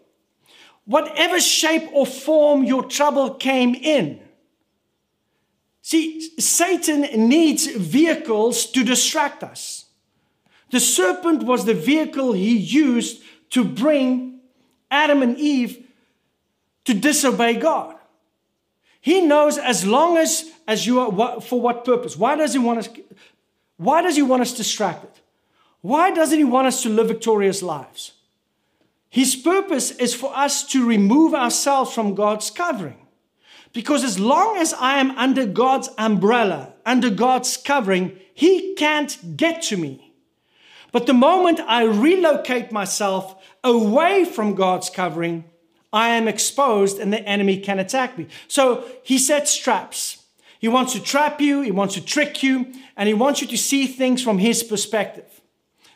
whatever 0.84 1.40
shape 1.40 1.88
or 1.92 2.06
form 2.06 2.64
your 2.64 2.84
trouble 2.84 3.34
came 3.34 3.74
in. 3.74 4.20
See, 5.82 6.30
Satan 6.40 7.02
needs 7.28 7.66
vehicles 7.66 8.66
to 8.72 8.82
distract 8.82 9.42
us. 9.42 9.86
The 10.70 10.80
serpent 10.80 11.44
was 11.44 11.66
the 11.66 11.74
vehicle 11.74 12.32
he 12.32 12.56
used 12.56 13.22
to 13.50 13.64
bring 13.64 14.40
Adam 14.90 15.22
and 15.22 15.36
Eve 15.38 15.86
to 16.84 16.94
disobey 16.94 17.54
God. 17.54 17.96
He 19.00 19.20
knows 19.20 19.58
as 19.58 19.86
long 19.86 20.16
as 20.16 20.50
as 20.66 20.86
you 20.86 21.00
are, 21.00 21.40
for 21.40 21.60
what 21.60 21.84
purpose? 21.84 22.16
Why 22.16 22.36
does 22.36 22.52
he 22.52 22.58
want 22.58 22.78
us, 22.78 22.88
why 23.76 24.02
does 24.02 24.16
he 24.16 24.22
want 24.22 24.42
us 24.42 24.54
distracted? 24.54 25.10
Why 25.80 26.10
doesn't 26.10 26.38
he 26.38 26.44
want 26.44 26.66
us 26.66 26.82
to 26.82 26.88
live 26.88 27.08
victorious 27.08 27.62
lives? 27.62 28.12
His 29.10 29.36
purpose 29.36 29.90
is 29.92 30.14
for 30.14 30.34
us 30.36 30.66
to 30.70 30.86
remove 30.86 31.34
ourselves 31.34 31.92
from 31.94 32.14
God's 32.14 32.50
covering. 32.50 32.98
Because 33.72 34.02
as 34.02 34.18
long 34.18 34.56
as 34.56 34.72
I 34.72 34.98
am 34.98 35.10
under 35.12 35.44
God's 35.46 35.90
umbrella, 35.98 36.72
under 36.86 37.10
God's 37.10 37.56
covering, 37.56 38.16
He 38.32 38.74
can't 38.74 39.36
get 39.36 39.62
to 39.62 39.76
me. 39.76 40.14
But 40.90 41.06
the 41.06 41.12
moment 41.14 41.60
I 41.60 41.84
relocate 41.84 42.70
myself 42.72 43.34
away 43.64 44.24
from 44.24 44.54
God's 44.54 44.90
covering, 44.90 45.44
I 45.92 46.10
am 46.10 46.26
exposed 46.28 46.98
and 46.98 47.12
the 47.12 47.20
enemy 47.22 47.58
can 47.60 47.78
attack 47.80 48.16
me. 48.16 48.28
So 48.48 48.84
He 49.02 49.18
sets 49.18 49.56
traps. 49.56 50.23
He 50.64 50.68
wants 50.68 50.94
to 50.94 51.02
trap 51.02 51.42
you, 51.42 51.60
he 51.60 51.70
wants 51.72 51.92
to 51.92 52.00
trick 52.02 52.42
you, 52.42 52.66
and 52.96 53.06
he 53.06 53.12
wants 53.12 53.42
you 53.42 53.46
to 53.48 53.58
see 53.58 53.86
things 53.86 54.22
from 54.22 54.38
his 54.38 54.62
perspective. 54.62 55.42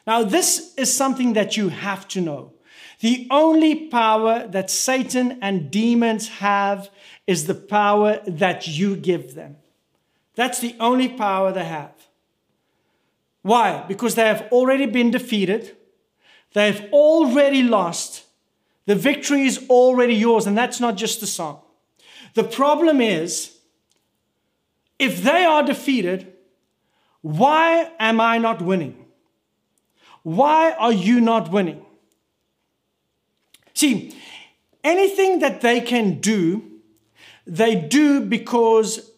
Now, 0.07 0.22
this 0.22 0.74
is 0.76 0.94
something 0.94 1.33
that 1.33 1.57
you 1.57 1.70
have 1.70 2.07
to 2.09 2.20
know. 2.20 2.52
The 3.00 3.26
only 3.31 3.87
power 3.87 4.46
that 4.48 4.68
Satan 4.70 5.38
and 5.40 5.70
demons 5.70 6.28
have 6.50 6.90
is 7.26 7.46
the 7.46 7.54
power 7.54 8.20
that 8.26 8.68
you 8.68 8.94
give 8.94 9.35
them. 9.35 9.57
That's 10.35 10.59
the 10.59 10.76
only 10.78 11.09
power 11.09 11.50
they 11.50 11.64
have. 11.64 11.94
Why? 13.40 13.87
Because 13.88 14.16
they 14.16 14.26
have 14.26 14.48
already 14.52 14.85
been 14.85 15.11
defeated, 15.11 15.78
they 16.52 16.70
have 16.70 16.92
already 16.92 17.62
lost. 17.62 18.24
The 18.85 18.94
victory 18.96 19.46
is 19.46 19.64
already 19.70 20.14
yours, 20.16 20.46
and 20.46 20.59
that's 20.59 20.78
not 20.78 20.96
just 20.96 21.22
a 21.22 21.26
song. 21.26 21.61
The 22.35 22.44
problem 22.44 23.00
is 23.00 23.54
if 24.99 25.23
they 25.23 25.45
are 25.45 25.63
defeated, 25.63 26.33
why 27.23 27.91
am 27.99 28.21
I 28.21 28.39
not 28.39 28.61
winning? 28.61 29.05
Why 30.23 30.73
are 30.73 30.93
you 30.93 31.21
not 31.21 31.51
winning? 31.51 31.85
See, 33.75 34.15
anything 34.83 35.39
that 35.39 35.61
they 35.61 35.81
can 35.81 36.21
do, 36.21 36.65
they 37.47 37.77
do 37.77 38.21
because 38.21 39.11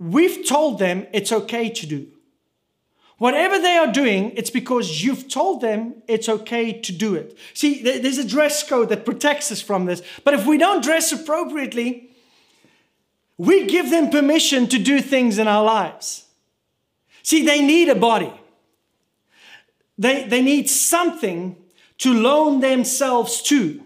we've 0.00 0.46
told 0.46 0.80
them 0.80 1.06
it's 1.12 1.30
okay 1.32 1.70
to 1.70 1.86
do. 1.86 2.08
Whatever 3.18 3.58
they 3.58 3.76
are 3.76 3.92
doing, 3.92 4.32
it's 4.36 4.50
because 4.50 5.04
you've 5.04 5.28
told 5.28 5.60
them 5.60 5.94
it's 6.06 6.28
okay 6.28 6.72
to 6.80 6.92
do 6.92 7.14
it. 7.14 7.36
See, 7.54 7.82
there's 7.82 8.18
a 8.18 8.26
dress 8.26 8.68
code 8.68 8.90
that 8.90 9.04
protects 9.04 9.50
us 9.50 9.60
from 9.60 9.86
this. 9.86 10.02
But 10.24 10.34
if 10.34 10.46
we 10.46 10.56
don't 10.58 10.84
dress 10.84 11.10
appropriately, 11.12 12.10
we 13.38 13.66
give 13.66 13.88
them 13.90 14.10
permission 14.10 14.66
to 14.68 14.78
do 14.78 15.00
things 15.00 15.38
in 15.38 15.46
our 15.48 15.64
lives. 15.64 16.26
See, 17.22 17.46
they 17.46 17.64
need 17.64 17.88
a 17.88 17.94
body. 17.94 18.32
They, 19.96 20.24
they 20.24 20.42
need 20.42 20.68
something 20.68 21.56
to 21.98 22.12
loan 22.12 22.60
themselves 22.60 23.40
to. 23.42 23.80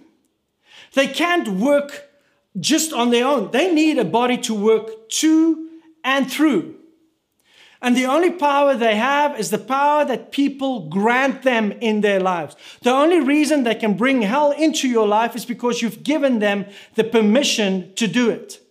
They 0.94 1.06
can't 1.06 1.46
work 1.48 2.08
just 2.60 2.92
on 2.92 3.10
their 3.10 3.26
own. 3.26 3.50
They 3.50 3.72
need 3.72 3.98
a 3.98 4.04
body 4.04 4.38
to 4.38 4.54
work 4.54 5.08
to 5.10 5.68
and 6.02 6.30
through. 6.30 6.76
And 7.80 7.96
the 7.96 8.06
only 8.06 8.30
power 8.30 8.74
they 8.74 8.94
have 8.96 9.38
is 9.40 9.50
the 9.50 9.58
power 9.58 10.04
that 10.04 10.30
people 10.32 10.88
grant 10.88 11.42
them 11.42 11.72
in 11.72 12.00
their 12.00 12.20
lives. 12.20 12.54
The 12.82 12.90
only 12.92 13.20
reason 13.20 13.64
they 13.64 13.74
can 13.74 13.96
bring 13.96 14.22
hell 14.22 14.52
into 14.52 14.86
your 14.88 15.08
life 15.08 15.34
is 15.34 15.44
because 15.44 15.82
you've 15.82 16.04
given 16.04 16.38
them 16.38 16.66
the 16.94 17.04
permission 17.04 17.94
to 17.94 18.06
do 18.06 18.30
it. 18.30 18.61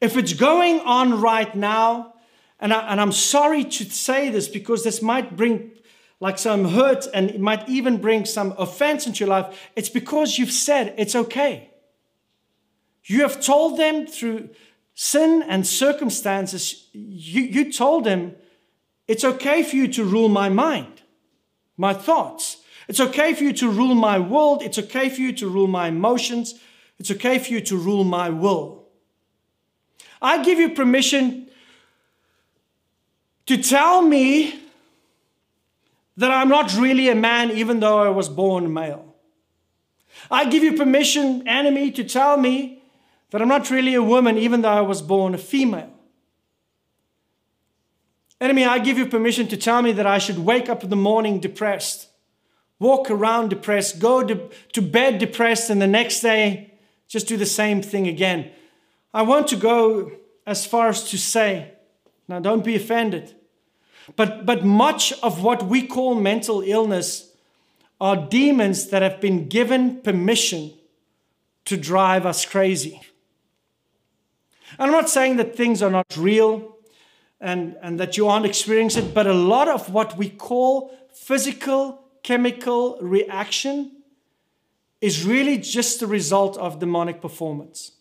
If 0.00 0.16
it's 0.16 0.32
going 0.34 0.80
on 0.80 1.20
right 1.20 1.54
now, 1.54 2.14
and, 2.60 2.72
I, 2.72 2.88
and 2.90 3.00
I'm 3.00 3.12
sorry 3.12 3.64
to 3.64 3.84
say 3.84 4.28
this 4.30 4.48
because 4.48 4.84
this 4.84 5.00
might 5.02 5.36
bring 5.36 5.70
like 6.20 6.38
some 6.38 6.68
hurt 6.70 7.06
and 7.12 7.28
it 7.30 7.40
might 7.40 7.68
even 7.68 7.98
bring 7.98 8.24
some 8.24 8.52
offense 8.58 9.06
into 9.06 9.20
your 9.24 9.28
life, 9.28 9.60
it's 9.74 9.88
because 9.90 10.38
you've 10.38 10.52
said 10.52 10.94
it's 10.96 11.14
okay. 11.14 11.70
You 13.04 13.22
have 13.22 13.40
told 13.40 13.78
them 13.78 14.06
through 14.06 14.50
sin 14.94 15.42
and 15.46 15.66
circumstances, 15.66 16.88
you, 16.92 17.42
you 17.42 17.72
told 17.72 18.04
them, 18.04 18.34
it's 19.06 19.24
okay 19.24 19.62
for 19.62 19.76
you 19.76 19.86
to 19.88 20.02
rule 20.04 20.28
my 20.28 20.48
mind, 20.48 21.02
my 21.76 21.92
thoughts. 21.94 22.58
It's 22.88 22.98
okay 22.98 23.34
for 23.34 23.44
you 23.44 23.52
to 23.52 23.68
rule 23.70 23.94
my 23.94 24.18
world. 24.18 24.62
It's 24.62 24.78
okay 24.80 25.08
for 25.10 25.20
you 25.20 25.32
to 25.34 25.48
rule 25.48 25.68
my 25.68 25.88
emotions. 25.88 26.54
It's 26.98 27.10
okay 27.12 27.38
for 27.38 27.52
you 27.52 27.60
to 27.60 27.76
rule 27.76 28.02
my 28.04 28.30
will. 28.30 28.85
I 30.20 30.42
give 30.42 30.58
you 30.58 30.70
permission 30.70 31.48
to 33.46 33.56
tell 33.62 34.02
me 34.02 34.58
that 36.16 36.30
I'm 36.30 36.48
not 36.48 36.74
really 36.76 37.08
a 37.08 37.14
man, 37.14 37.50
even 37.50 37.80
though 37.80 37.98
I 37.98 38.08
was 38.08 38.28
born 38.28 38.72
male. 38.72 39.14
I 40.30 40.48
give 40.48 40.64
you 40.64 40.72
permission, 40.72 41.46
enemy, 41.46 41.90
to 41.92 42.02
tell 42.02 42.38
me 42.38 42.82
that 43.30 43.42
I'm 43.42 43.48
not 43.48 43.70
really 43.70 43.94
a 43.94 44.02
woman, 44.02 44.38
even 44.38 44.62
though 44.62 44.70
I 44.70 44.80
was 44.80 45.02
born 45.02 45.34
a 45.34 45.38
female. 45.38 45.92
Enemy, 48.40 48.64
I 48.64 48.78
give 48.78 48.96
you 48.98 49.06
permission 49.06 49.46
to 49.48 49.56
tell 49.56 49.82
me 49.82 49.92
that 49.92 50.06
I 50.06 50.18
should 50.18 50.38
wake 50.38 50.68
up 50.68 50.82
in 50.82 50.90
the 50.90 50.96
morning 50.96 51.38
depressed, 51.38 52.08
walk 52.78 53.10
around 53.10 53.50
depressed, 53.50 53.98
go 53.98 54.22
to, 54.26 54.48
to 54.72 54.82
bed 54.82 55.18
depressed, 55.18 55.68
and 55.70 55.80
the 55.82 55.86
next 55.86 56.20
day 56.20 56.72
just 57.08 57.28
do 57.28 57.36
the 57.36 57.46
same 57.46 57.82
thing 57.82 58.06
again. 58.06 58.50
I 59.16 59.22
want 59.22 59.48
to 59.48 59.56
go 59.56 60.12
as 60.46 60.66
far 60.66 60.88
as 60.88 61.08
to 61.08 61.16
say, 61.16 61.72
now 62.28 62.38
don't 62.38 62.62
be 62.62 62.76
offended, 62.76 63.34
but, 64.14 64.44
but 64.44 64.62
much 64.62 65.10
of 65.22 65.42
what 65.42 65.62
we 65.62 65.86
call 65.86 66.14
mental 66.14 66.60
illness 66.60 67.32
are 67.98 68.14
demons 68.28 68.88
that 68.90 69.00
have 69.00 69.18
been 69.18 69.48
given 69.48 70.02
permission 70.02 70.74
to 71.64 71.78
drive 71.78 72.26
us 72.26 72.44
crazy. 72.44 73.00
And 74.78 74.82
I'm 74.90 74.92
not 74.92 75.08
saying 75.08 75.38
that 75.38 75.56
things 75.56 75.80
are 75.80 75.90
not 75.90 76.14
real 76.14 76.76
and, 77.40 77.74
and 77.80 77.98
that 77.98 78.18
you 78.18 78.28
aren't 78.28 78.44
experiencing 78.44 79.06
it, 79.06 79.14
but 79.14 79.26
a 79.26 79.32
lot 79.32 79.66
of 79.66 79.90
what 79.90 80.18
we 80.18 80.28
call 80.28 80.94
physical 81.14 82.02
chemical 82.22 82.98
reaction 83.00 83.92
is 85.00 85.24
really 85.24 85.56
just 85.56 86.00
the 86.00 86.06
result 86.06 86.58
of 86.58 86.80
demonic 86.80 87.22
performance. 87.22 87.92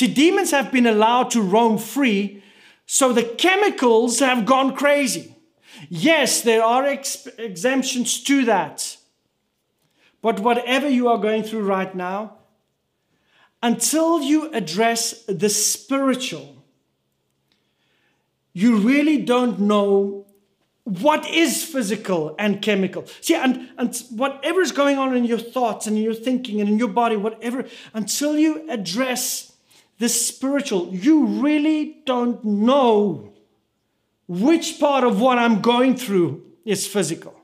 See, 0.00 0.06
demons 0.14 0.50
have 0.52 0.72
been 0.72 0.86
allowed 0.86 1.30
to 1.32 1.42
roam 1.42 1.76
free, 1.76 2.42
so 2.86 3.12
the 3.12 3.22
chemicals 3.22 4.20
have 4.20 4.46
gone 4.46 4.74
crazy. 4.74 5.34
Yes, 5.90 6.40
there 6.40 6.64
are 6.64 6.84
ex- 6.86 7.28
exemptions 7.36 8.22
to 8.22 8.46
that. 8.46 8.96
But 10.22 10.40
whatever 10.40 10.88
you 10.88 11.06
are 11.08 11.18
going 11.18 11.42
through 11.42 11.64
right 11.64 11.94
now, 11.94 12.38
until 13.62 14.22
you 14.22 14.50
address 14.54 15.22
the 15.28 15.50
spiritual, 15.50 16.64
you 18.54 18.78
really 18.78 19.18
don't 19.18 19.60
know 19.60 20.24
what 20.84 21.28
is 21.28 21.62
physical 21.62 22.34
and 22.38 22.62
chemical. 22.62 23.04
See, 23.20 23.34
and, 23.34 23.68
and 23.76 23.94
whatever 24.08 24.62
is 24.62 24.72
going 24.72 24.96
on 24.96 25.14
in 25.14 25.26
your 25.26 25.36
thoughts 25.36 25.86
and 25.86 25.98
in 25.98 26.02
your 26.02 26.14
thinking 26.14 26.58
and 26.58 26.70
in 26.70 26.78
your 26.78 26.88
body, 26.88 27.16
whatever, 27.16 27.66
until 27.92 28.38
you 28.38 28.66
address 28.70 29.48
the 30.00 30.08
spiritual. 30.08 30.92
You 30.92 31.26
really 31.26 32.02
don't 32.06 32.42
know 32.42 33.32
which 34.26 34.80
part 34.80 35.04
of 35.04 35.20
what 35.20 35.38
I'm 35.38 35.60
going 35.60 35.94
through 35.94 36.42
is 36.64 36.86
physical. 36.86 37.34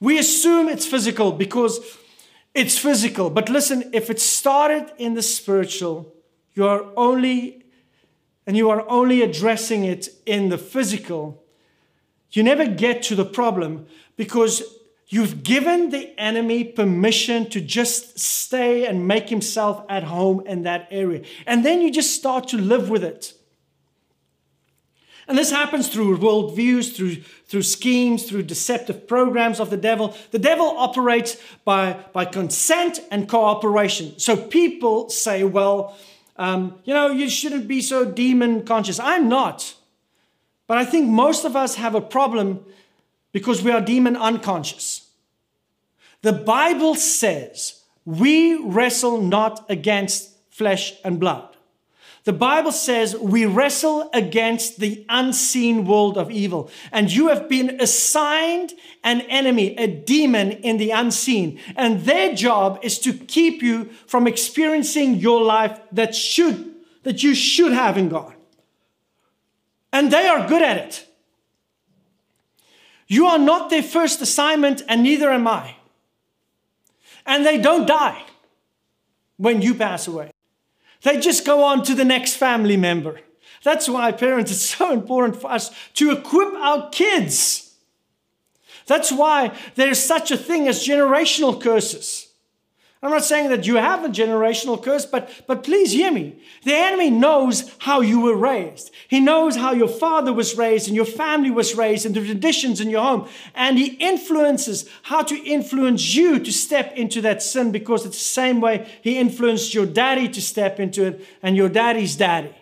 We 0.00 0.18
assume 0.18 0.68
it's 0.70 0.86
physical 0.86 1.30
because 1.30 1.78
it's 2.54 2.78
physical. 2.78 3.28
But 3.28 3.50
listen, 3.50 3.90
if 3.92 4.08
it 4.08 4.18
started 4.18 4.90
in 4.96 5.12
the 5.12 5.22
spiritual, 5.22 6.12
you 6.54 6.66
are 6.66 6.86
only 6.96 7.66
and 8.46 8.56
you 8.56 8.70
are 8.70 8.88
only 8.90 9.20
addressing 9.22 9.84
it 9.84 10.08
in 10.24 10.48
the 10.48 10.58
physical, 10.58 11.44
you 12.32 12.42
never 12.42 12.64
get 12.66 13.02
to 13.02 13.14
the 13.14 13.24
problem 13.26 13.86
because 14.16 14.62
You've 15.12 15.42
given 15.42 15.90
the 15.90 16.16
enemy 16.20 16.62
permission 16.62 17.50
to 17.50 17.60
just 17.60 18.20
stay 18.20 18.86
and 18.86 19.08
make 19.08 19.28
himself 19.28 19.84
at 19.88 20.04
home 20.04 20.40
in 20.46 20.62
that 20.62 20.86
area. 20.92 21.22
And 21.46 21.66
then 21.66 21.80
you 21.82 21.90
just 21.90 22.14
start 22.14 22.46
to 22.50 22.56
live 22.56 22.88
with 22.88 23.02
it. 23.02 23.34
And 25.26 25.36
this 25.36 25.50
happens 25.50 25.88
through 25.88 26.18
worldviews, 26.18 26.94
through, 26.94 27.16
through 27.46 27.62
schemes, 27.62 28.28
through 28.30 28.44
deceptive 28.44 29.08
programs 29.08 29.58
of 29.58 29.70
the 29.70 29.76
devil. 29.76 30.14
The 30.30 30.38
devil 30.38 30.66
operates 30.78 31.36
by, 31.64 31.98
by 32.12 32.24
consent 32.24 33.00
and 33.10 33.28
cooperation. 33.28 34.16
So 34.20 34.36
people 34.36 35.10
say, 35.10 35.42
well, 35.42 35.96
um, 36.36 36.78
you 36.84 36.94
know, 36.94 37.08
you 37.10 37.28
shouldn't 37.28 37.66
be 37.66 37.82
so 37.82 38.04
demon 38.04 38.64
conscious. 38.64 39.00
I'm 39.00 39.28
not. 39.28 39.74
But 40.68 40.78
I 40.78 40.84
think 40.84 41.08
most 41.08 41.44
of 41.44 41.56
us 41.56 41.74
have 41.76 41.96
a 41.96 42.00
problem 42.00 42.64
because 43.32 43.62
we 43.62 43.70
are 43.70 43.80
demon 43.80 44.16
unconscious. 44.16 45.08
The 46.22 46.32
Bible 46.32 46.94
says 46.96 47.82
we 48.04 48.54
wrestle 48.56 49.20
not 49.22 49.64
against 49.70 50.30
flesh 50.50 50.94
and 51.04 51.18
blood. 51.20 51.46
The 52.24 52.32
Bible 52.34 52.72
says 52.72 53.16
we 53.16 53.46
wrestle 53.46 54.10
against 54.12 54.78
the 54.78 55.06
unseen 55.08 55.86
world 55.86 56.18
of 56.18 56.30
evil. 56.30 56.70
And 56.92 57.10
you 57.10 57.28
have 57.28 57.48
been 57.48 57.80
assigned 57.80 58.74
an 59.02 59.22
enemy, 59.22 59.74
a 59.78 59.86
demon 59.86 60.52
in 60.52 60.76
the 60.76 60.90
unseen. 60.90 61.58
And 61.76 62.02
their 62.02 62.34
job 62.34 62.78
is 62.82 62.98
to 63.00 63.14
keep 63.14 63.62
you 63.62 63.84
from 64.06 64.26
experiencing 64.26 65.14
your 65.14 65.40
life 65.42 65.80
that 65.92 66.14
should, 66.14 66.74
that 67.04 67.22
you 67.22 67.34
should 67.34 67.72
have 67.72 67.96
in 67.96 68.10
God. 68.10 68.34
And 69.90 70.12
they 70.12 70.26
are 70.26 70.46
good 70.46 70.62
at 70.62 70.76
it. 70.76 71.06
You 73.12 73.26
are 73.26 73.40
not 73.40 73.70
their 73.70 73.82
first 73.82 74.22
assignment, 74.22 74.84
and 74.88 75.02
neither 75.02 75.32
am 75.32 75.48
I. 75.48 75.74
And 77.26 77.44
they 77.44 77.58
don't 77.58 77.84
die 77.84 78.22
when 79.36 79.62
you 79.62 79.74
pass 79.74 80.06
away. 80.06 80.30
They 81.02 81.18
just 81.18 81.44
go 81.44 81.64
on 81.64 81.82
to 81.86 81.94
the 81.96 82.04
next 82.04 82.34
family 82.36 82.76
member. 82.76 83.20
That's 83.64 83.88
why, 83.88 84.12
parents, 84.12 84.52
it's 84.52 84.62
so 84.62 84.92
important 84.92 85.40
for 85.40 85.50
us 85.50 85.72
to 85.94 86.12
equip 86.12 86.54
our 86.54 86.88
kids. 86.90 87.74
That's 88.86 89.10
why 89.10 89.58
there's 89.74 89.98
such 89.98 90.30
a 90.30 90.36
thing 90.36 90.68
as 90.68 90.86
generational 90.86 91.60
curses. 91.60 92.29
I'm 93.02 93.10
not 93.12 93.24
saying 93.24 93.48
that 93.48 93.66
you 93.66 93.76
have 93.76 94.04
a 94.04 94.10
generational 94.10 94.82
curse, 94.82 95.06
but, 95.06 95.30
but 95.46 95.64
please 95.64 95.92
hear 95.92 96.12
me. 96.12 96.36
The 96.64 96.74
enemy 96.74 97.08
knows 97.08 97.74
how 97.78 98.02
you 98.02 98.20
were 98.20 98.36
raised. 98.36 98.90
He 99.08 99.20
knows 99.20 99.56
how 99.56 99.72
your 99.72 99.88
father 99.88 100.34
was 100.34 100.54
raised 100.58 100.86
and 100.86 100.94
your 100.94 101.06
family 101.06 101.50
was 101.50 101.74
raised 101.74 102.04
and 102.04 102.14
the 102.14 102.22
traditions 102.24 102.78
in 102.78 102.90
your 102.90 103.00
home. 103.00 103.26
And 103.54 103.78
he 103.78 103.94
influences 103.94 104.86
how 105.04 105.22
to 105.22 105.34
influence 105.34 106.14
you 106.14 106.40
to 106.40 106.52
step 106.52 106.92
into 106.94 107.22
that 107.22 107.42
sin 107.42 107.72
because 107.72 108.04
it's 108.04 108.18
the 108.18 108.22
same 108.24 108.60
way 108.60 108.86
he 109.00 109.16
influenced 109.16 109.72
your 109.72 109.86
daddy 109.86 110.28
to 110.28 110.42
step 110.42 110.78
into 110.78 111.06
it 111.06 111.26
and 111.42 111.56
your 111.56 111.70
daddy's 111.70 112.16
daddy. 112.16 112.54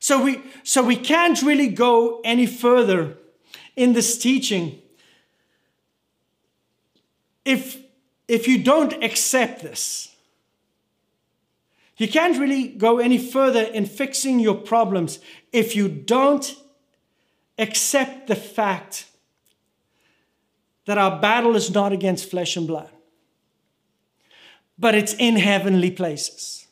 So 0.00 0.20
we, 0.20 0.42
so 0.64 0.82
we 0.82 0.96
can't 0.96 1.40
really 1.42 1.68
go 1.68 2.20
any 2.24 2.46
further 2.46 3.16
in 3.76 3.92
this 3.92 4.18
teaching 4.18 4.80
if 7.44 7.81
if 8.32 8.48
you 8.48 8.56
don't 8.64 9.04
accept 9.04 9.60
this, 9.62 10.16
you 11.98 12.08
can't 12.08 12.38
really 12.38 12.66
go 12.66 12.98
any 12.98 13.18
further 13.18 13.62
in 13.64 13.84
fixing 13.84 14.40
your 14.40 14.54
problems 14.54 15.18
if 15.52 15.76
you 15.76 15.86
don't 15.86 16.54
accept 17.58 18.28
the 18.28 18.34
fact 18.34 19.04
that 20.86 20.96
our 20.96 21.20
battle 21.20 21.56
is 21.56 21.74
not 21.74 21.92
against 21.92 22.30
flesh 22.30 22.56
and 22.56 22.66
blood, 22.66 22.88
but 24.78 24.94
it's 24.94 25.12
in 25.18 25.36
heavenly 25.36 25.90
places. 25.90 26.66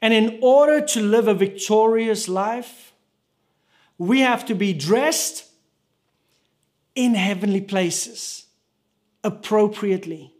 And 0.00 0.14
in 0.14 0.38
order 0.40 0.80
to 0.82 1.00
live 1.00 1.26
a 1.26 1.34
victorious 1.34 2.28
life, 2.28 2.92
we 3.98 4.20
have 4.20 4.46
to 4.46 4.54
be 4.54 4.72
dressed 4.72 5.46
in 6.94 7.14
heavenly 7.16 7.60
places 7.62 8.46
appropriately 9.22 10.32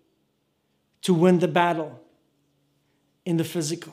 to 1.02 1.14
win 1.14 1.38
the 1.38 1.48
battle 1.48 2.00
in 3.24 3.36
the 3.36 3.44
physical. 3.44 3.92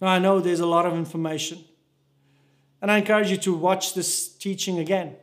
Now, 0.00 0.08
I 0.08 0.18
know 0.18 0.40
there's 0.40 0.60
a 0.60 0.66
lot 0.66 0.86
of 0.86 0.94
information, 0.94 1.64
and 2.80 2.90
I 2.90 2.98
encourage 2.98 3.30
you 3.30 3.36
to 3.38 3.54
watch 3.54 3.94
this 3.94 4.28
teaching 4.32 4.78
again. 4.78 5.16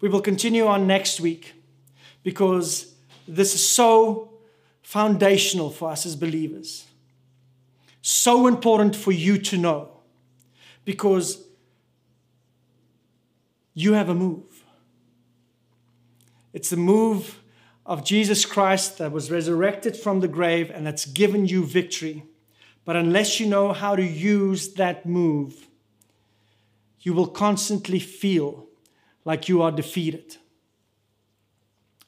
We 0.00 0.08
will 0.08 0.20
continue 0.20 0.66
on 0.66 0.86
next 0.86 1.20
week 1.20 1.54
because 2.22 2.94
this 3.26 3.54
is 3.54 3.66
so 3.66 4.30
foundational 4.82 5.70
for 5.70 5.90
us 5.90 6.04
as 6.04 6.14
believers. 6.14 6.86
So 8.02 8.46
important 8.46 8.94
for 8.94 9.12
you 9.12 9.38
to 9.38 9.56
know 9.56 9.88
because 10.84 11.42
you 13.72 13.94
have 13.94 14.10
a 14.10 14.14
move. 14.14 14.53
It's 16.54 16.70
the 16.70 16.76
move 16.76 17.40
of 17.84 18.04
Jesus 18.04 18.46
Christ 18.46 18.96
that 18.98 19.12
was 19.12 19.30
resurrected 19.30 19.96
from 19.96 20.20
the 20.20 20.28
grave 20.28 20.70
and 20.70 20.86
that's 20.86 21.04
given 21.04 21.46
you 21.46 21.64
victory. 21.66 22.22
But 22.84 22.96
unless 22.96 23.38
you 23.40 23.46
know 23.46 23.72
how 23.72 23.96
to 23.96 24.02
use 24.04 24.74
that 24.74 25.04
move, 25.04 25.66
you 27.00 27.12
will 27.12 27.26
constantly 27.26 27.98
feel 27.98 28.66
like 29.24 29.48
you 29.48 29.62
are 29.62 29.72
defeated. 29.72 30.36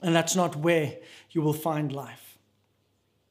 And 0.01 0.15
that's 0.15 0.37
not 0.37 0.55
where 0.55 0.97
you 1.33 1.43
will 1.43 1.53
find 1.53 1.93
life. 1.93 2.39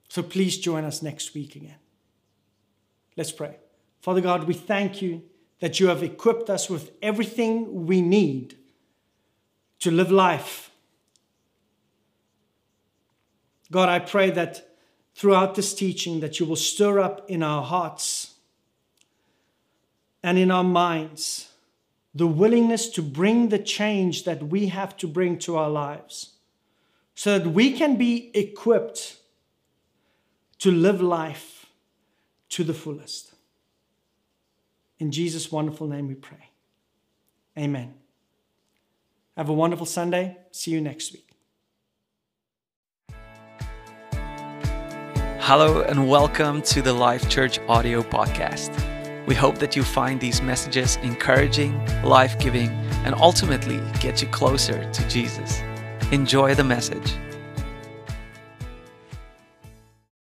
So 0.10 0.22
please 0.22 0.58
join 0.58 0.84
us 0.84 1.02
next 1.02 1.34
week 1.34 1.56
again. 1.56 1.80
Let's 3.16 3.32
pray. 3.32 3.56
Father 4.02 4.22
God, 4.22 4.44
we 4.44 4.54
thank 4.54 5.02
you 5.02 5.24
that 5.62 5.80
you 5.80 5.88
have 5.88 6.04
equipped 6.04 6.50
us 6.50 6.70
with 6.70 6.92
everything 7.02 7.86
we 7.86 8.02
need 8.02 8.58
to 9.80 9.90
live 9.92 10.12
life 10.12 10.72
God, 13.72 13.90
I 13.90 14.00
pray 14.00 14.30
that 14.32 14.68
throughout 15.16 15.56
this 15.56 15.74
teaching 15.74 16.20
that 16.20 16.40
you 16.40 16.46
will 16.46 16.56
stir 16.56 17.00
up 17.00 17.30
in 17.30 17.42
our 17.42 17.64
hearts 17.64 18.36
and 20.22 20.38
in 20.38 20.52
our 20.52 20.64
minds 20.64 21.50
the 22.14 22.28
willingness 22.28 22.88
to 22.90 23.02
bring 23.02 23.50
the 23.50 23.60
change 23.60 24.24
that 24.24 24.44
we 24.44 24.68
have 24.68 24.96
to 24.98 25.08
bring 25.08 25.38
to 25.40 25.58
our 25.58 25.70
lives 25.70 26.32
so 27.14 27.38
that 27.40 27.50
we 27.50 27.72
can 27.72 27.98
be 27.98 28.32
equipped 28.38 29.18
to 30.60 30.72
live 30.72 31.02
life 31.02 31.66
to 32.50 32.64
the 32.64 32.74
fullest. 32.74 33.34
In 34.98 35.12
Jesus' 35.12 35.52
wonderful 35.52 35.88
name 35.88 36.08
we 36.08 36.16
pray. 36.16 36.52
Amen. 37.58 37.96
Have 39.36 39.50
a 39.50 39.54
wonderful 39.54 39.86
Sunday. 39.86 40.38
See 40.52 40.72
you 40.72 40.80
next 40.80 41.12
week. 41.12 41.25
Hello, 45.48 45.82
and 45.82 46.10
welcome 46.10 46.60
to 46.64 46.82
the 46.82 46.92
Life 46.92 47.30
Church 47.30 47.60
audio 47.68 48.02
podcast. 48.02 48.74
We 49.28 49.36
hope 49.36 49.60
that 49.60 49.76
you 49.76 49.84
find 49.84 50.20
these 50.20 50.42
messages 50.42 50.96
encouraging, 51.04 51.78
life 52.02 52.40
giving, 52.40 52.70
and 53.06 53.14
ultimately 53.14 53.80
get 54.00 54.24
you 54.24 54.28
closer 54.30 54.92
to 54.92 55.08
Jesus. 55.08 55.62
Enjoy 56.12 56.56
the 56.56 56.64
message. 56.64 57.14